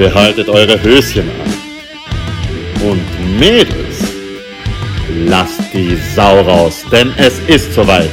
Behaltet 0.00 0.48
eure 0.48 0.82
Höschen 0.82 1.28
an. 1.28 2.88
Und 2.88 3.38
Mädels, 3.38 3.98
lasst 5.26 5.60
die 5.74 5.94
Sau 6.14 6.40
raus, 6.40 6.82
denn 6.90 7.12
es 7.18 7.38
ist 7.40 7.74
soweit. 7.74 8.08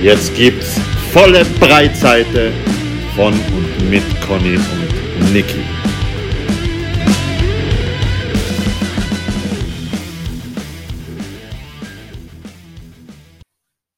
Jetzt 0.00 0.34
gibt's 0.34 0.80
volle 1.12 1.44
Breitseite 1.60 2.54
von 3.14 3.34
und 3.34 3.90
mit 3.90 4.02
Conny 4.26 4.56
und 4.56 5.32
Niki. 5.34 5.60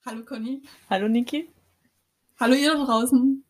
Hallo 0.05 0.25
Conny. 0.25 0.61
Hallo 0.91 1.07
Niki, 1.07 1.49
Hallo 2.41 2.55
ihr 2.55 2.75
da 2.75 2.85
draußen. 2.85 3.45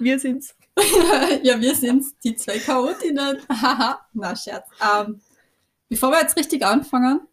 wir 0.00 0.18
sind's. 0.18 0.56
ja, 1.42 1.60
wir 1.60 1.74
sind's, 1.74 2.16
die 2.18 2.34
zwei 2.36 2.58
Chaotinnen. 2.58 3.38
Haha, 3.48 4.06
na 4.12 4.36
Scherz. 4.36 4.68
Ähm, 4.80 5.20
bevor 5.88 6.10
wir 6.10 6.20
jetzt 6.20 6.36
richtig 6.36 6.64
anfangen, 6.64 7.26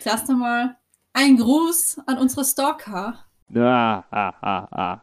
zuerst 0.00 0.28
einmal 0.30 0.76
ein 1.12 1.36
Gruß 1.36 2.00
an 2.06 2.18
unsere 2.18 2.44
Stalker. 2.44 3.24
Ah, 3.54 4.04
ah, 4.10 5.02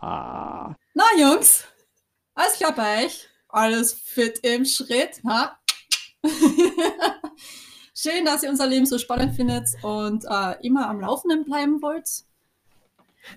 ah. 0.00 0.76
Na 0.94 1.04
Jungs, 1.16 1.64
alles 2.34 2.54
klar 2.54 2.74
bei 2.74 3.04
euch? 3.04 3.28
Alles 3.48 3.92
fit 3.92 4.38
im 4.40 4.64
Schritt, 4.64 5.22
ha? 5.26 5.58
Schön, 7.94 8.24
dass 8.24 8.42
ihr 8.42 8.50
unser 8.50 8.66
Leben 8.66 8.86
so 8.86 8.98
spannend 8.98 9.36
findet 9.36 9.68
und 9.82 10.24
äh, 10.24 10.66
immer 10.66 10.88
am 10.88 11.00
Laufenden 11.00 11.44
bleiben 11.44 11.80
wollt. 11.82 12.24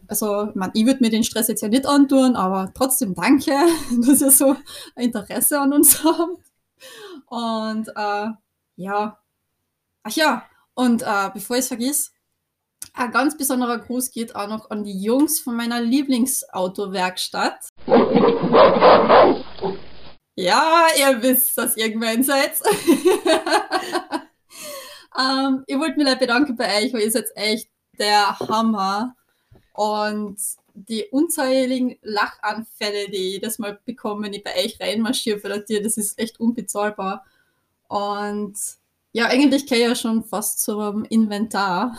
Also, 0.08 0.50
ich, 0.50 0.62
ich 0.74 0.86
würde 0.86 1.04
mir 1.04 1.10
den 1.10 1.24
Stress 1.24 1.48
jetzt 1.48 1.62
ja 1.62 1.68
nicht 1.68 1.86
antun, 1.86 2.36
aber 2.36 2.72
trotzdem 2.74 3.16
danke, 3.16 3.52
dass 4.06 4.22
ihr 4.22 4.32
so 4.32 4.56
ein 4.96 5.06
Interesse 5.06 5.60
an 5.60 5.74
uns 5.74 6.04
habt. 6.04 6.44
Und 7.28 7.88
äh, 7.96 8.28
ja, 8.76 9.20
ach 10.04 10.12
ja, 10.12 10.46
und 10.74 11.02
äh, 11.02 11.30
bevor 11.34 11.56
ich 11.56 11.62
es 11.62 11.68
vergiss, 11.70 12.12
ein 12.94 13.12
ganz 13.12 13.38
besonderer 13.38 13.80
Gruß 13.80 14.12
geht 14.12 14.36
auch 14.36 14.48
noch 14.48 14.70
an 14.70 14.84
die 14.84 15.02
Jungs 15.02 15.40
von 15.40 15.56
meiner 15.56 15.82
Lieblingsautowerkstatt. 15.82 17.70
Ja, 20.36 20.88
ihr 21.00 21.22
wisst, 21.22 21.58
dass 21.58 21.78
ihr 21.78 21.90
gemeint 21.92 22.26
seid. 22.26 22.52
ähm, 25.18 25.64
ich 25.66 25.78
wollte 25.78 25.98
mich 25.98 26.20
bedanken 26.20 26.58
bei 26.58 26.84
euch, 26.84 26.94
weil 26.94 27.02
ihr 27.02 27.12
seid 27.12 27.28
echt 27.36 27.70
der 27.98 28.38
Hammer. 28.40 29.16
Und 29.76 30.38
die 30.74 31.06
unzähligen 31.12 31.98
Lachanfälle, 32.02 33.10
die 33.10 33.18
ich 33.18 33.34
jedes 33.34 33.60
Mal 33.60 33.78
bekomme, 33.84 34.26
wenn 34.26 34.34
ich 34.34 34.44
bei 34.44 34.56
euch 34.56 34.80
reinmarschiere 34.80 35.40
für 35.40 35.50
das 35.50 35.66
Tier, 35.66 35.84
das 35.84 35.98
ist 35.98 36.18
echt 36.18 36.40
unbezahlbar. 36.40 37.26
Und 37.90 38.56
ja, 39.12 39.26
eigentlich 39.28 39.68
kann 39.68 39.78
ich 39.78 39.84
ja 39.84 39.96
schon 39.96 40.24
fast 40.24 40.62
zum 40.62 41.04
Inventar. 41.06 41.98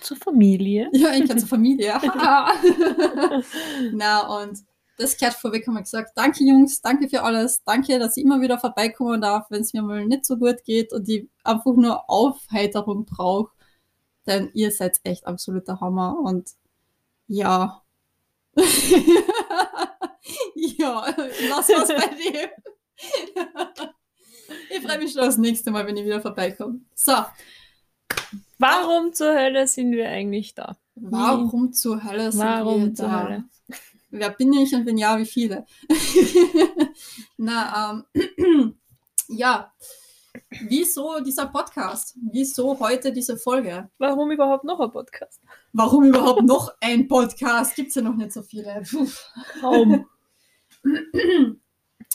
Zur 0.00 0.16
Familie. 0.16 0.90
Ja, 0.92 1.12
ich 1.14 1.28
kann 1.28 1.38
zur 1.38 1.48
Familie. 1.48 1.94
Na, 3.92 4.40
und 4.40 4.64
das 4.98 5.16
gehört 5.16 5.34
vorweg, 5.34 5.66
haben 5.66 5.74
wir 5.74 5.82
gesagt, 5.82 6.12
danke 6.16 6.42
Jungs, 6.42 6.80
danke 6.80 7.08
für 7.08 7.22
alles, 7.22 7.62
danke, 7.64 8.00
dass 8.00 8.16
ich 8.16 8.24
immer 8.24 8.40
wieder 8.40 8.58
vorbeikommen 8.58 9.20
darf, 9.20 9.46
wenn 9.50 9.60
es 9.60 9.74
mir 9.74 9.82
mal 9.82 10.06
nicht 10.06 10.24
so 10.24 10.38
gut 10.38 10.64
geht 10.64 10.92
und 10.92 11.08
ich 11.08 11.28
einfach 11.44 11.74
nur 11.76 12.10
Aufheiterung 12.10 13.04
brauche. 13.04 13.52
Denn 14.26 14.50
ihr 14.54 14.72
seid 14.72 14.98
echt 15.04 15.26
absoluter 15.26 15.80
Hammer 15.80 16.18
und 16.18 16.50
ja. 17.28 17.82
ja, 20.54 21.14
lass 21.48 21.68
was 21.68 21.88
bei 21.88 22.08
dem. 22.08 22.50
ich 24.70 24.80
freue 24.82 24.98
mich 24.98 25.12
schon 25.12 25.22
aufs 25.22 25.36
nächste 25.36 25.70
Mal, 25.70 25.86
wenn 25.86 25.96
ich 25.96 26.04
wieder 26.04 26.20
vorbeikomme. 26.22 26.80
So, 26.94 27.12
Warum 28.58 29.12
zur 29.12 29.34
Hölle 29.34 29.66
sind 29.68 29.92
wir 29.92 30.08
eigentlich 30.08 30.54
da? 30.54 30.76
warum 30.94 31.74
zur 31.74 32.02
Hölle 32.04 32.32
sind 32.32 32.40
wir 32.40 32.46
Warum 32.64 32.94
zur 32.94 33.08
da? 33.08 33.22
Hölle? 33.24 33.44
Wer 34.10 34.30
bin 34.30 34.52
ich 34.54 34.74
und 34.74 34.86
wenn 34.86 34.96
ja, 34.96 35.18
wie 35.18 35.26
viele? 35.26 35.66
Na, 37.36 38.02
ähm, 38.14 38.78
ja. 39.28 39.72
Wieso 40.68 41.20
dieser 41.20 41.46
Podcast? 41.46 42.16
Wieso 42.32 42.78
heute 42.80 43.12
diese 43.12 43.36
Folge? 43.36 43.90
Warum 43.98 44.30
überhaupt 44.30 44.64
noch 44.64 44.80
ein 44.80 44.90
Podcast? 44.90 45.40
Warum 45.72 46.04
überhaupt 46.04 46.42
noch 46.42 46.74
ein 46.80 47.08
Podcast? 47.08 47.74
Gibt 47.74 47.90
es 47.90 47.94
ja 47.94 48.02
noch 48.02 48.16
nicht 48.16 48.32
so 48.32 48.42
viele. 48.42 48.82
Puh. 48.90 49.08
Kaum. 49.60 50.06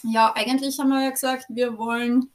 Ja, 0.03 0.33
eigentlich 0.35 0.79
haben 0.79 0.89
wir 0.89 1.03
ja 1.03 1.11
gesagt, 1.11 1.45
wir 1.49 1.77
wollen 1.77 2.31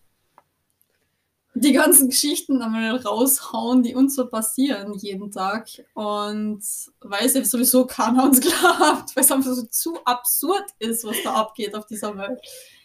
die 1.54 1.72
ganzen 1.72 2.10
Geschichten 2.10 2.60
einmal 2.60 2.96
raushauen, 2.96 3.82
die 3.82 3.94
uns 3.94 4.14
so 4.14 4.28
passieren 4.28 4.92
jeden 4.94 5.30
Tag. 5.32 5.69
Und 5.94 6.62
weil 7.00 7.26
es 7.26 7.34
ja 7.34 7.44
sowieso 7.44 7.86
keiner 7.86 8.25
uns 8.25 8.41
glaubt, 8.42 9.16
weil 9.16 9.25
es 9.25 9.32
einfach 9.32 9.52
so 9.52 9.62
zu 9.66 9.98
absurd 10.04 10.66
ist, 10.78 11.04
was 11.04 11.16
da 11.25 11.34
abgeht 11.34 11.75
auf 11.75 11.86
dieser 11.86 12.16
Welt. 12.16 12.41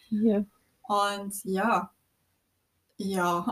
Ja. 0.10 0.44
Und 0.88 1.34
ja. 1.44 1.92
Ja. 3.04 3.46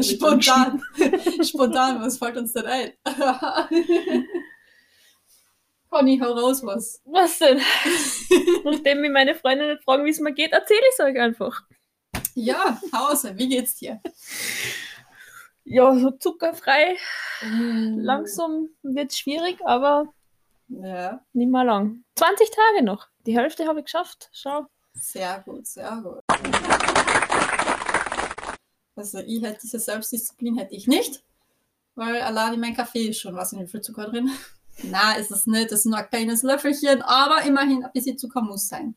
spontan. 0.00 0.82
spontan, 1.42 2.00
was 2.00 2.18
fällt 2.18 2.36
uns 2.36 2.52
denn 2.52 2.66
ein? 2.66 2.92
Conny, 5.90 6.18
hau 6.18 6.32
raus 6.32 6.62
was. 6.64 7.00
Was 7.06 7.38
denn? 7.38 7.60
Nachdem 8.64 9.00
mich 9.00 9.10
meine 9.10 9.34
Freunde 9.34 9.68
nicht 9.68 9.82
fragen, 9.84 10.04
wie 10.04 10.10
es 10.10 10.20
mir 10.20 10.32
geht, 10.32 10.52
erzähle 10.52 10.80
ich 10.80 10.94
es 10.98 11.00
euch 11.00 11.18
einfach. 11.18 11.62
Ja, 12.34 12.80
Hause, 12.94 13.36
wie 13.36 13.48
geht's 13.48 13.76
dir? 13.76 14.00
Ja, 15.64 15.94
so 15.98 16.10
zuckerfrei. 16.12 16.96
Mm. 17.42 17.98
Langsam 17.98 18.68
wird 18.82 19.10
es 19.10 19.18
schwierig, 19.18 19.58
aber 19.64 20.12
Ja, 20.68 21.24
nicht 21.32 21.50
mehr 21.50 21.64
lang. 21.64 22.04
20 22.16 22.50
Tage 22.50 22.84
noch. 22.84 23.08
Die 23.26 23.36
Hälfte 23.36 23.66
habe 23.66 23.80
ich 23.80 23.86
geschafft. 23.86 24.28
Schau. 24.32 24.66
Sehr 25.02 25.40
gut, 25.40 25.66
sehr 25.66 25.96
gut. 26.02 26.22
Also 28.96 29.18
ich 29.18 29.42
hätte 29.42 29.60
diese 29.62 29.78
Selbstdisziplin 29.78 30.58
hätte 30.58 30.74
ich 30.74 30.88
nicht, 30.88 31.22
weil 31.94 32.20
allein 32.20 32.54
in 32.54 32.60
mein 32.60 32.74
Kaffee 32.74 33.08
ist 33.08 33.20
schon 33.20 33.36
was 33.36 33.52
in 33.52 33.60
wie 33.60 33.68
viel 33.68 33.80
Zucker 33.80 34.08
drin. 34.08 34.30
Na, 34.82 35.14
ist 35.14 35.30
es 35.30 35.46
nicht, 35.46 35.72
das 35.72 35.80
ist 35.80 35.86
nur 35.86 35.98
ein 35.98 36.08
kleines 36.08 36.42
Löffelchen, 36.42 37.02
aber 37.02 37.42
immerhin 37.42 37.84
ein 37.84 37.92
bisschen 37.92 38.18
Zucker 38.18 38.42
muss 38.42 38.68
sein. 38.68 38.94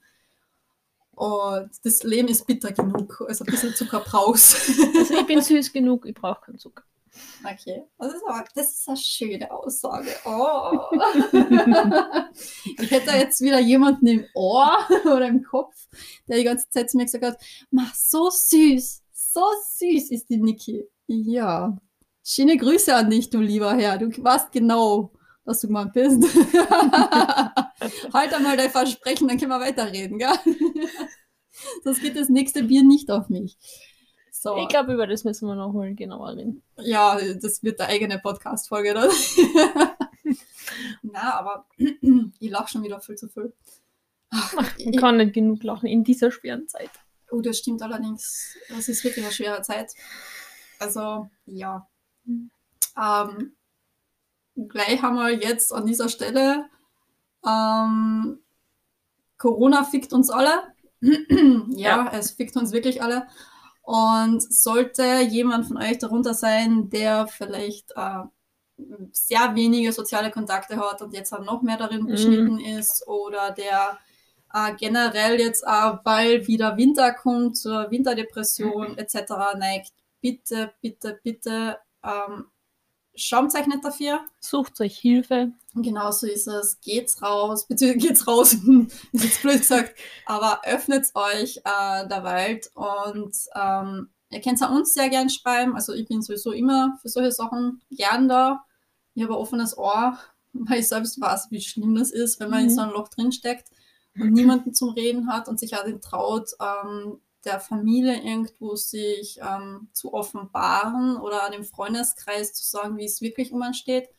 Und 1.11 1.69
das 1.84 2.03
Leben 2.03 2.28
ist 2.29 2.47
bitter 2.47 2.72
genug, 2.72 3.23
also 3.28 3.44
ein 3.44 3.51
bisschen 3.51 3.75
Zucker 3.75 4.00
brauchst. 4.00 4.56
Also 4.97 5.13
ich 5.19 5.25
bin 5.28 5.41
süß 5.41 5.72
genug, 5.72 6.06
ich 6.06 6.16
brauche 6.16 6.41
keinen 6.45 6.57
Zucker. 6.57 6.84
Okay, 7.44 7.83
das 7.97 8.13
ist, 8.13 8.23
aber, 8.25 8.45
das 8.55 8.72
ist 8.72 8.88
eine 8.88 8.97
schöne 8.97 9.51
Aussage. 9.51 10.09
Oh. 10.25 10.79
ich 12.79 12.91
hätte 12.91 13.11
jetzt 13.17 13.41
wieder 13.41 13.59
jemanden 13.59 14.07
im 14.07 14.25
Ohr 14.33 14.72
oder 15.05 15.27
im 15.27 15.44
Kopf, 15.44 15.75
der 16.27 16.38
die 16.38 16.44
ganze 16.44 16.69
Zeit 16.69 16.89
zu 16.89 16.97
mir 16.97 17.05
gesagt 17.05 17.23
hat, 17.23 17.38
mach 17.69 17.94
so 17.94 18.29
süß, 18.29 19.03
so 19.11 19.44
süß 19.77 20.11
ist 20.11 20.29
die 20.29 20.38
Niki. 20.38 20.85
Ja, 21.07 21.77
schöne 22.23 22.57
Grüße 22.57 22.95
an 22.95 23.09
dich, 23.09 23.29
du 23.29 23.39
lieber 23.39 23.75
Herr. 23.75 23.97
Du 23.97 24.07
weißt 24.07 24.51
genau, 24.51 25.11
was 25.43 25.59
du 25.59 25.67
gemeint 25.67 25.93
bist. 25.93 26.23
halt 28.14 28.34
einmal 28.34 28.55
dein 28.55 28.69
Versprechen, 28.69 29.28
dann 29.28 29.37
können 29.37 29.52
wir 29.52 29.59
weiterreden, 29.59 30.17
gell? 30.17 30.29
Sonst 31.84 32.02
geht 32.02 32.16
das 32.16 32.29
nächste 32.29 32.64
Bier 32.64 32.84
nicht 32.84 33.11
auf 33.11 33.29
mich. 33.29 33.57
So. 34.41 34.58
Ich 34.58 34.70
glaube, 34.70 34.93
über 34.93 35.05
das 35.05 35.23
müssen 35.23 35.47
wir 35.47 35.53
noch 35.53 35.72
holen, 35.72 35.96
genauer 35.96 36.35
reden. 36.35 36.64
Ja, 36.78 37.16
das 37.35 37.61
wird 37.61 37.79
eine 37.79 37.90
eigene 37.90 38.17
Podcast-Folge 38.17 38.96
dann. 38.96 39.11
Na, 41.03 41.35
aber 41.35 41.67
ich 41.78 42.49
lache 42.49 42.70
schon 42.72 42.82
wieder 42.82 42.99
viel 43.02 43.17
zu 43.17 43.29
viel. 43.29 43.53
Man 44.55 44.96
kann 44.96 45.17
nicht 45.17 45.34
genug 45.34 45.61
lachen 45.61 45.85
in 45.85 46.03
dieser 46.03 46.32
schweren 46.32 46.67
Zeit. 46.67 46.90
Oh, 47.29 47.41
das 47.41 47.59
stimmt 47.59 47.84
allerdings. 47.84 48.58
Das 48.70 48.90
ist 48.90 49.03
wirklich 49.03 49.23
eine 49.23 49.32
schwere 49.32 49.61
Zeit. 49.61 49.93
Also, 50.79 51.29
ja. 51.46 51.88
Ähm, 52.26 53.55
gleich 54.55 55.03
haben 55.03 55.17
wir 55.17 55.34
jetzt 55.35 55.72
an 55.72 55.85
dieser 55.85 56.09
Stelle 56.09 56.66
ähm, 57.46 58.40
Corona 59.38 59.84
fickt 59.84 60.14
uns 60.14 60.32
alle. 60.32 60.73
ja, 61.02 62.05
Ja. 62.05 62.11
es 62.11 62.32
fickt 62.32 62.58
uns 62.58 62.72
wirklich 62.72 63.03
alle. 63.03 63.28
Und 63.81 64.41
sollte 64.41 65.22
jemand 65.22 65.67
von 65.67 65.78
euch 65.78 65.97
darunter 65.97 66.33
sein, 66.33 66.89
der 66.89 67.28
vielleicht 67.28 67.91
äh, 67.95 68.23
sehr 69.11 69.55
wenige 69.55 69.91
soziale 69.91 70.31
Kontakte 70.31 70.78
hat 70.78 71.01
und 71.01 71.13
jetzt 71.13 71.33
auch 71.33 71.43
noch 71.43 71.61
mehr 71.61 71.78
darin 71.78 72.03
Mhm. 72.03 72.07
beschnitten 72.07 72.59
ist 72.59 73.07
oder 73.07 73.51
der 73.51 73.97
äh, 74.53 74.73
generell 74.75 75.39
jetzt 75.39 75.66
auch, 75.66 75.99
weil 76.03 76.45
wieder 76.47 76.78
Winter 76.78 77.13
kommt, 77.13 77.57
zur 77.57 77.89
Winterdepression 77.89 78.97
etc. 78.97 79.55
neigt, 79.57 79.93
bitte, 80.22 80.73
bitte, 80.81 81.19
bitte 81.23 81.78
ähm, 82.03 82.45
schämt 83.16 83.53
euch 83.55 83.67
nicht 83.67 83.84
dafür. 83.84 84.22
Sucht 84.40 84.79
euch 84.81 84.97
Hilfe. 84.97 85.52
Genau 85.75 86.11
so 86.11 86.28
ist 86.28 86.47
es. 86.47 86.79
Geht's 86.81 87.22
raus, 87.22 87.67
beziehungsweise 87.67 88.08
geht's 88.08 88.28
raus, 88.28 88.53
ist 89.13 89.23
jetzt 89.23 89.41
blöd 89.41 89.59
gesagt, 89.59 89.96
aber 90.25 90.61
öffnet 90.66 91.08
euch 91.16 91.58
äh, 91.58 92.08
der 92.08 92.23
Welt 92.23 92.69
und 92.73 93.35
ähm, 93.55 94.09
ihr 94.29 94.41
könnt 94.41 94.61
auch 94.63 94.72
uns 94.72 94.93
sehr 94.93 95.09
gern 95.09 95.29
schreiben. 95.29 95.75
Also 95.75 95.93
ich 95.93 96.08
bin 96.08 96.22
sowieso 96.22 96.52
immer 96.52 96.97
für 97.02 97.09
solche 97.09 97.31
Sachen 97.31 97.81
gern 97.91 98.28
da. 98.28 98.66
Ich 99.14 99.23
habe 99.23 99.34
ein 99.34 99.40
offenes 99.40 99.78
Ohr, 99.78 100.17
weil 100.53 100.79
ich 100.79 100.87
selbst 100.87 101.19
weiß, 101.19 101.47
wie 101.52 101.61
schlimm 101.61 101.96
das 101.96 102.11
ist, 102.11 102.40
wenn 102.40 102.49
man 102.49 102.61
in 102.61 102.66
Mhm. 102.67 102.75
so 102.75 102.81
einem 102.81 102.91
Loch 102.93 103.07
drinsteckt 103.09 103.69
und 104.19 104.31
niemanden 104.34 104.73
zum 104.73 104.90
Reden 104.90 105.28
hat 105.31 105.47
und 105.47 105.59
sich 105.59 105.75
auch 105.78 105.85
nicht 105.85 106.02
traut, 106.02 106.49
ähm, 106.59 107.19
der 107.46 107.59
Familie 107.59 108.22
irgendwo 108.22 108.76
sich 108.76 109.40
ähm, 109.41 109.90
zu 109.93 110.14
offenbaren 110.14 111.17
oder 111.17 111.49
dem 111.49 111.64
Freundeskreis 111.64 112.53
zu 112.53 112.64
sagen, 112.64 112.97
wie 112.97 113.05
es 113.05 113.22
wirklich 113.22 113.52
um 113.52 113.61
einen 113.61 113.73
steht. 113.73 114.09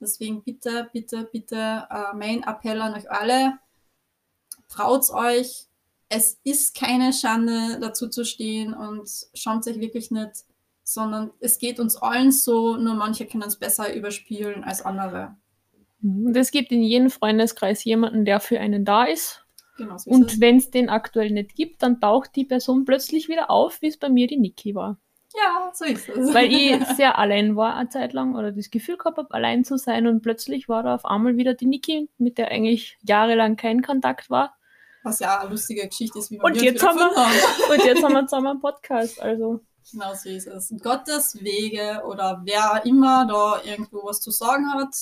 Deswegen 0.00 0.42
bitte, 0.42 0.88
bitte, 0.92 1.28
bitte 1.30 1.86
äh, 1.90 2.14
mein 2.14 2.42
Appell 2.42 2.80
an 2.80 2.94
euch 2.94 3.10
alle, 3.10 3.58
traut 4.68 5.08
euch. 5.10 5.66
Es 6.08 6.38
ist 6.44 6.76
keine 6.76 7.12
Schande, 7.12 7.78
dazu 7.80 8.08
zu 8.08 8.24
stehen 8.24 8.74
und 8.74 9.08
schaut 9.34 9.66
euch 9.66 9.80
wirklich 9.80 10.10
nicht, 10.10 10.44
sondern 10.82 11.30
es 11.40 11.58
geht 11.58 11.80
uns 11.80 11.96
allen 11.96 12.30
so, 12.30 12.76
nur 12.76 12.94
manche 12.94 13.26
können 13.26 13.44
es 13.44 13.58
besser 13.58 13.94
überspielen 13.94 14.64
als 14.64 14.82
andere. 14.82 15.36
Und 16.02 16.36
es 16.36 16.50
gibt 16.50 16.70
in 16.70 16.82
jedem 16.82 17.08
Freundeskreis 17.08 17.82
jemanden, 17.84 18.26
der 18.26 18.38
für 18.40 18.60
einen 18.60 18.84
da 18.84 19.04
ist. 19.04 19.43
Genau 19.76 19.96
so 19.98 20.10
Und 20.10 20.40
wenn 20.40 20.56
es 20.58 20.70
den 20.70 20.88
aktuell 20.88 21.30
nicht 21.30 21.54
gibt, 21.56 21.82
dann 21.82 22.00
taucht 22.00 22.36
die 22.36 22.44
Person 22.44 22.84
plötzlich 22.84 23.28
wieder 23.28 23.50
auf, 23.50 23.82
wie 23.82 23.88
es 23.88 23.96
bei 23.98 24.08
mir 24.08 24.26
die 24.26 24.36
Niki 24.38 24.74
war. 24.74 24.98
Ja, 25.36 25.72
so 25.74 25.84
ist 25.84 26.08
es. 26.08 26.32
Weil 26.32 26.52
ich 26.52 26.84
sehr 26.96 27.18
allein 27.18 27.56
war 27.56 27.74
eine 27.74 27.88
Zeit 27.88 28.12
lang 28.12 28.36
oder 28.36 28.52
das 28.52 28.70
Gefühl 28.70 28.96
gehabt 28.96 29.18
habe, 29.18 29.34
allein 29.34 29.64
zu 29.64 29.76
sein 29.76 30.06
und 30.06 30.22
plötzlich 30.22 30.68
war 30.68 30.84
da 30.84 30.94
auf 30.94 31.04
einmal 31.04 31.36
wieder 31.36 31.54
die 31.54 31.66
Niki, 31.66 32.08
mit 32.18 32.38
der 32.38 32.52
eigentlich 32.52 32.98
jahrelang 33.02 33.56
kein 33.56 33.82
Kontakt 33.82 34.30
war. 34.30 34.56
Was 35.02 35.18
ja 35.18 35.40
eine 35.40 35.50
lustige 35.50 35.86
Geschichte 35.88 36.18
ist, 36.20 36.30
wie 36.30 36.36
wir 36.36 36.44
Und 36.44 36.62
jetzt 36.62 36.86
haben 36.86 36.96
wir- 36.98 37.14
haben. 37.16 37.32
Und 37.72 37.84
jetzt 37.84 38.02
haben 38.02 38.12
wir 38.12 38.26
zusammen 38.26 38.46
einen 38.46 38.60
Podcast, 38.60 39.20
also 39.20 39.60
Genau 39.90 40.14
so 40.14 40.30
ist 40.30 40.46
es. 40.46 40.72
Gottes 40.82 41.42
Wege 41.42 42.02
oder 42.06 42.40
wer 42.44 42.82
immer 42.86 43.26
da 43.26 43.60
irgendwo 43.68 44.02
was 44.04 44.20
zu 44.20 44.30
sagen 44.30 44.72
hat, 44.72 44.94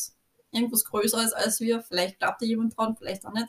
irgendwas 0.50 0.84
Größeres 0.86 1.32
als 1.34 1.60
wir, 1.60 1.82
vielleicht 1.82 2.18
glaubt 2.18 2.42
ja 2.42 2.48
jemand 2.48 2.76
dran, 2.76 2.96
vielleicht 2.96 3.24
auch 3.24 3.32
nicht, 3.32 3.48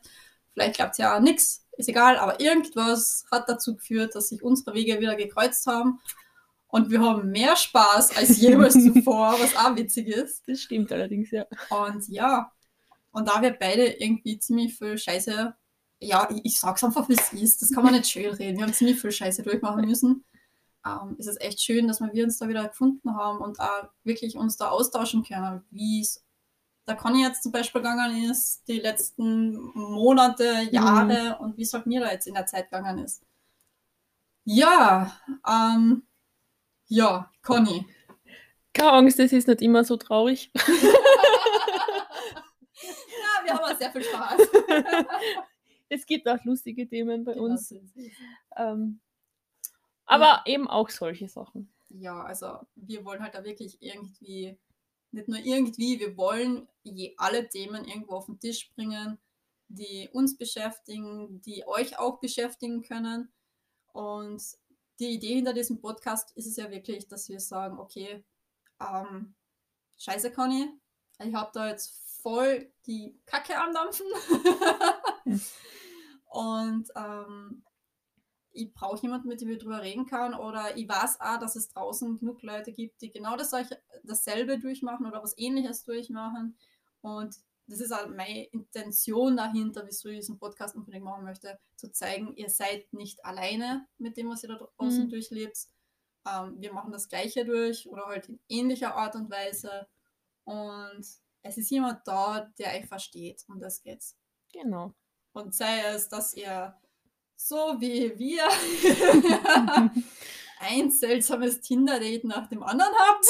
vielleicht 0.54 0.76
glaubt 0.76 0.98
ja 0.98 1.16
auch 1.16 1.22
nichts, 1.22 1.66
ist 1.78 1.90
egal, 1.90 2.18
aber 2.18 2.40
irgendwas 2.40 3.26
hat 3.32 3.50
dazu 3.50 3.76
geführt, 3.76 4.16
dass 4.16 4.30
sich 4.30 4.44
unsere 4.44 4.76
Wege 4.76 5.00
wieder 5.00 5.16
gekreuzt 5.16 5.66
haben 5.68 6.00
und 6.68 6.90
wir 6.90 7.02
haben 7.02 7.30
mehr 7.30 7.56
Spaß 7.56 8.18
als 8.18 8.38
jemals 8.42 8.74
zuvor, 8.74 9.36
was 9.40 9.56
auch 9.56 9.76
witzig 9.76 10.08
ist. 10.08 10.44
das 10.48 10.62
stimmt 10.62 10.92
allerdings, 10.92 11.32
ja. 11.32 11.46
Und 11.70 12.08
ja, 12.08 12.52
und 13.12 13.28
da 13.28 13.42
wir 13.42 13.52
beide 13.52 13.86
irgendwie 13.86 14.40
ziemlich 14.40 14.78
viel 14.78 14.98
Scheiße, 14.98 15.56
ja, 16.00 16.28
ich, 16.32 16.46
ich 16.46 16.60
sag's 16.60 16.84
einfach, 16.84 17.08
wie 17.10 17.14
es 17.14 17.32
ist, 17.32 17.62
das 17.62 17.72
kann 17.72 17.84
man 17.84 17.94
nicht 17.94 18.08
schön 18.08 18.34
reden. 18.34 18.58
Wir 18.58 18.66
haben 18.66 18.74
ziemlich 18.74 19.00
viel 19.00 19.12
Scheiße 19.12 19.44
durchmachen 19.44 19.86
müssen. 19.86 20.26
Ähm, 20.86 21.16
es 21.20 21.28
ist 21.28 21.40
echt 21.42 21.62
schön, 21.62 21.88
dass 21.88 22.02
wir 22.02 22.24
uns 22.24 22.40
da 22.40 22.48
wieder 22.48 22.68
gefunden 22.68 23.16
haben 23.16 23.40
und 23.40 23.60
auch 23.60 23.90
wirklich 24.04 24.36
uns 24.36 24.58
da 24.58 24.70
austauschen 24.70 25.24
können, 25.24 25.64
wie 25.70 26.02
es 26.02 26.24
da 26.86 26.96
Conny 26.96 27.22
jetzt 27.22 27.44
zum 27.44 27.52
Beispiel 27.52 27.82
gegangen 27.82 28.30
ist, 28.30 28.68
die 28.68 28.80
letzten 28.80 29.54
Monate, 29.74 30.68
Jahre 30.72 31.38
und 31.40 31.58
wie 31.58 31.64
es 31.64 31.74
halt 31.74 31.86
mir 31.86 32.02
da 32.02 32.12
jetzt 32.12 32.28
in 32.28 32.34
der 32.34 32.46
Zeit 32.46 32.70
gegangen 32.70 33.04
ist. 33.04 33.24
Ja, 34.44 35.18
ähm, 35.48 36.04
ja, 36.88 37.32
Conny. 37.42 37.86
Keine 38.74 38.92
Angst, 38.92 39.20
es 39.20 39.32
ist 39.32 39.48
nicht 39.48 39.62
immer 39.62 39.84
so 39.84 39.98
traurig. 39.98 40.52
Ja, 43.24 43.46
wir 43.46 43.54
haben 43.54 43.64
auch 43.64 43.78
sehr 43.78 43.92
viel 43.92 44.04
Spaß. 44.04 44.40
es 45.90 46.06
gibt 46.06 46.28
auch 46.28 46.44
lustige 46.44 46.88
Themen 46.88 47.24
bei 47.24 47.34
Genau 47.34 47.46
uns. 47.46 47.74
Ähm, 48.58 49.00
aber 50.06 50.42
eben 50.46 50.68
auch 50.68 50.90
solche 50.90 51.28
Sachen. 51.30 51.72
Ja, 51.90 52.24
also 52.24 52.60
wir 52.76 53.06
wollen 53.06 53.22
halt 53.22 53.36
da 53.36 53.44
wirklich 53.44 53.78
irgendwie, 53.82 54.58
nicht 55.14 55.28
nur 55.28 55.40
irgendwie, 55.40 56.00
wir 56.00 56.18
wollen 56.18 56.68
je 56.84 57.14
alle 57.18 57.48
Themen 57.48 57.86
irgendwo 57.86 58.16
auf 58.16 58.26
den 58.26 58.40
Tisch 58.40 58.72
bringen, 58.74 59.20
die 59.68 60.10
uns 60.12 60.38
beschäftigen, 60.38 61.42
die 61.42 61.66
euch 61.68 61.98
auch 61.98 62.20
beschäftigen 62.20 62.82
können. 62.82 63.32
Und 63.94 64.44
die 65.00 65.12
Idee 65.12 65.36
hinter 65.36 65.54
diesem 65.54 65.80
Podcast 65.80 66.36
ist 66.36 66.48
es 66.48 66.58
ja 66.58 66.70
wirklich, 66.70 67.08
dass 67.08 67.30
wir 67.30 67.40
sagen, 67.40 67.80
okay, 67.80 68.24
ähm, 68.80 69.36
scheiße 69.98 70.32
Conny, 70.32 70.68
ich 71.20 71.34
habe 71.34 71.52
da 71.54 71.70
jetzt 71.70 72.22
voll 72.22 72.72
die 72.86 73.20
Kacke 73.26 73.56
am 73.58 73.74
Dampfen. 73.74 74.08
Und 76.26 76.90
ähm, 76.96 77.64
ich 78.54 78.74
brauche 78.74 79.02
jemanden, 79.02 79.28
mit 79.28 79.42
dem 79.42 79.50
ich 79.50 79.60
drüber 79.60 79.82
reden 79.82 80.06
kann. 80.06 80.34
Oder 80.34 80.78
ich 80.78 80.88
weiß 80.88 81.20
auch, 81.20 81.40
dass 81.40 81.56
es 81.56 81.70
draußen 81.70 82.20
genug 82.20 82.42
Leute 82.44 82.72
gibt, 82.72 83.02
die 83.02 83.12
genau 83.12 83.36
das, 83.36 83.52
dasselbe 84.04 84.60
durchmachen 84.60 85.06
oder 85.06 85.22
was 85.24 85.38
ähnliches 85.38 85.84
durchmachen. 85.84 86.58
Und 87.02 87.36
das 87.68 87.80
ist 87.80 87.92
auch 87.92 88.08
meine 88.08 88.46
Intention 88.48 89.38
dahinter, 89.38 89.86
wieso 89.86 90.10
ich 90.10 90.20
diesen 90.20 90.38
Podcast 90.38 90.76
unbedingt 90.76 91.06
machen 91.06 91.24
möchte, 91.24 91.60
zu 91.76 91.92
zeigen, 91.92 92.36
ihr 92.36 92.50
seid 92.50 92.92
nicht 92.94 93.24
alleine 93.26 93.88
mit 93.98 94.18
dem, 94.18 94.30
was 94.30 94.44
ihr 94.44 94.50
da 94.50 94.68
draußen 94.78 95.06
Mhm. 95.06 95.10
durchlebt. 95.10 95.58
Ähm, 96.28 96.56
wir 96.60 96.74
machen 96.74 96.92
das 96.92 97.08
Gleiche 97.10 97.46
durch 97.46 97.88
oder 97.90 98.06
halt 98.06 98.30
in 98.30 98.40
ähnlicher 98.50 98.96
Art 98.96 99.16
und 99.16 99.30
Weise. 99.32 99.88
Und 100.46 101.06
es 101.42 101.58
ist 101.58 101.70
jemand 101.72 102.08
da, 102.08 102.52
der 102.58 102.74
euch 102.74 102.86
versteht. 102.88 103.44
Und 103.48 103.60
das 103.62 103.82
geht's. 103.82 104.18
Genau. 104.52 104.94
Und 105.34 105.56
sei 105.56 105.80
es, 105.88 106.10
dass 106.10 106.34
ihr 106.34 106.76
so 107.46 107.76
wie 107.80 108.18
wir 108.18 108.44
ein 110.60 110.92
seltsames 110.92 111.60
Tinder-Date 111.62 112.24
nach 112.24 112.48
dem 112.48 112.64
anderen 112.64 112.94
habt. 112.98 113.26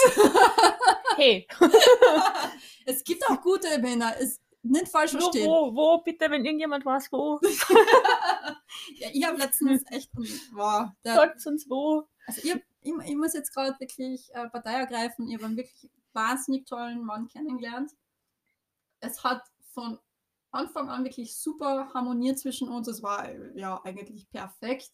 Hey, 1.16 1.48
es 2.86 3.04
gibt 3.04 3.28
auch 3.28 3.42
gute 3.42 3.80
Männer, 3.80 4.14
es 4.20 4.40
nicht 4.62 4.88
falsch 4.88 5.14
wo, 5.16 5.20
verstehen. 5.20 5.48
wo, 5.48 5.76
wo, 5.76 5.98
bitte, 6.04 6.30
wenn 6.30 6.46
irgendjemand 6.46 6.86
weiß, 6.86 7.12
wo, 7.12 7.40
Ja, 8.96 9.10
ich 9.12 9.26
habe 9.26 9.38
letztens 9.38 9.84
echt, 9.92 10.10
wow, 10.54 10.88
der, 11.04 11.16
sagt 11.16 11.46
uns 11.48 11.70
wo. 11.70 12.08
also 12.28 12.42
ich, 12.44 12.52
hab- 12.52 12.62
ich, 12.82 12.94
ich 13.06 13.16
muss 13.16 13.34
jetzt 13.34 13.54
gerade 13.54 13.78
wirklich 13.80 14.30
äh, 14.34 14.48
Partei 14.50 14.74
ergreifen. 14.74 15.28
Ich 15.28 15.36
habe 15.36 15.46
einen 15.46 15.58
wirklich 15.58 15.90
wahnsinnig 16.14 16.66
tollen 16.66 17.04
Mann 17.04 17.28
kennengelernt. 17.28 17.92
Es 19.00 19.24
hat 19.24 19.44
von 19.74 20.00
Anfang 20.54 20.90
an 20.90 21.04
wirklich 21.04 21.36
super 21.36 21.92
harmoniert 21.94 22.40
zwischen 22.40 22.70
uns. 22.70 22.88
Es 22.88 23.02
war 23.02 23.30
ja 23.56 23.82
eigentlich 23.84 24.30
perfekt. 24.30 24.92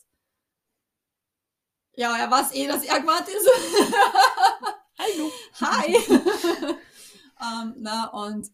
Ja, 1.96 2.18
er 2.18 2.32
weiß 2.32 2.54
eh, 2.54 2.68
dass 2.68 2.84
er 2.84 3.00
gemeint 3.00 3.28
ist. 3.28 3.50
Hallo. 4.98 5.32
Hi! 5.62 5.96
ähm, 7.42 7.76
na, 7.78 8.08
und 8.08 8.50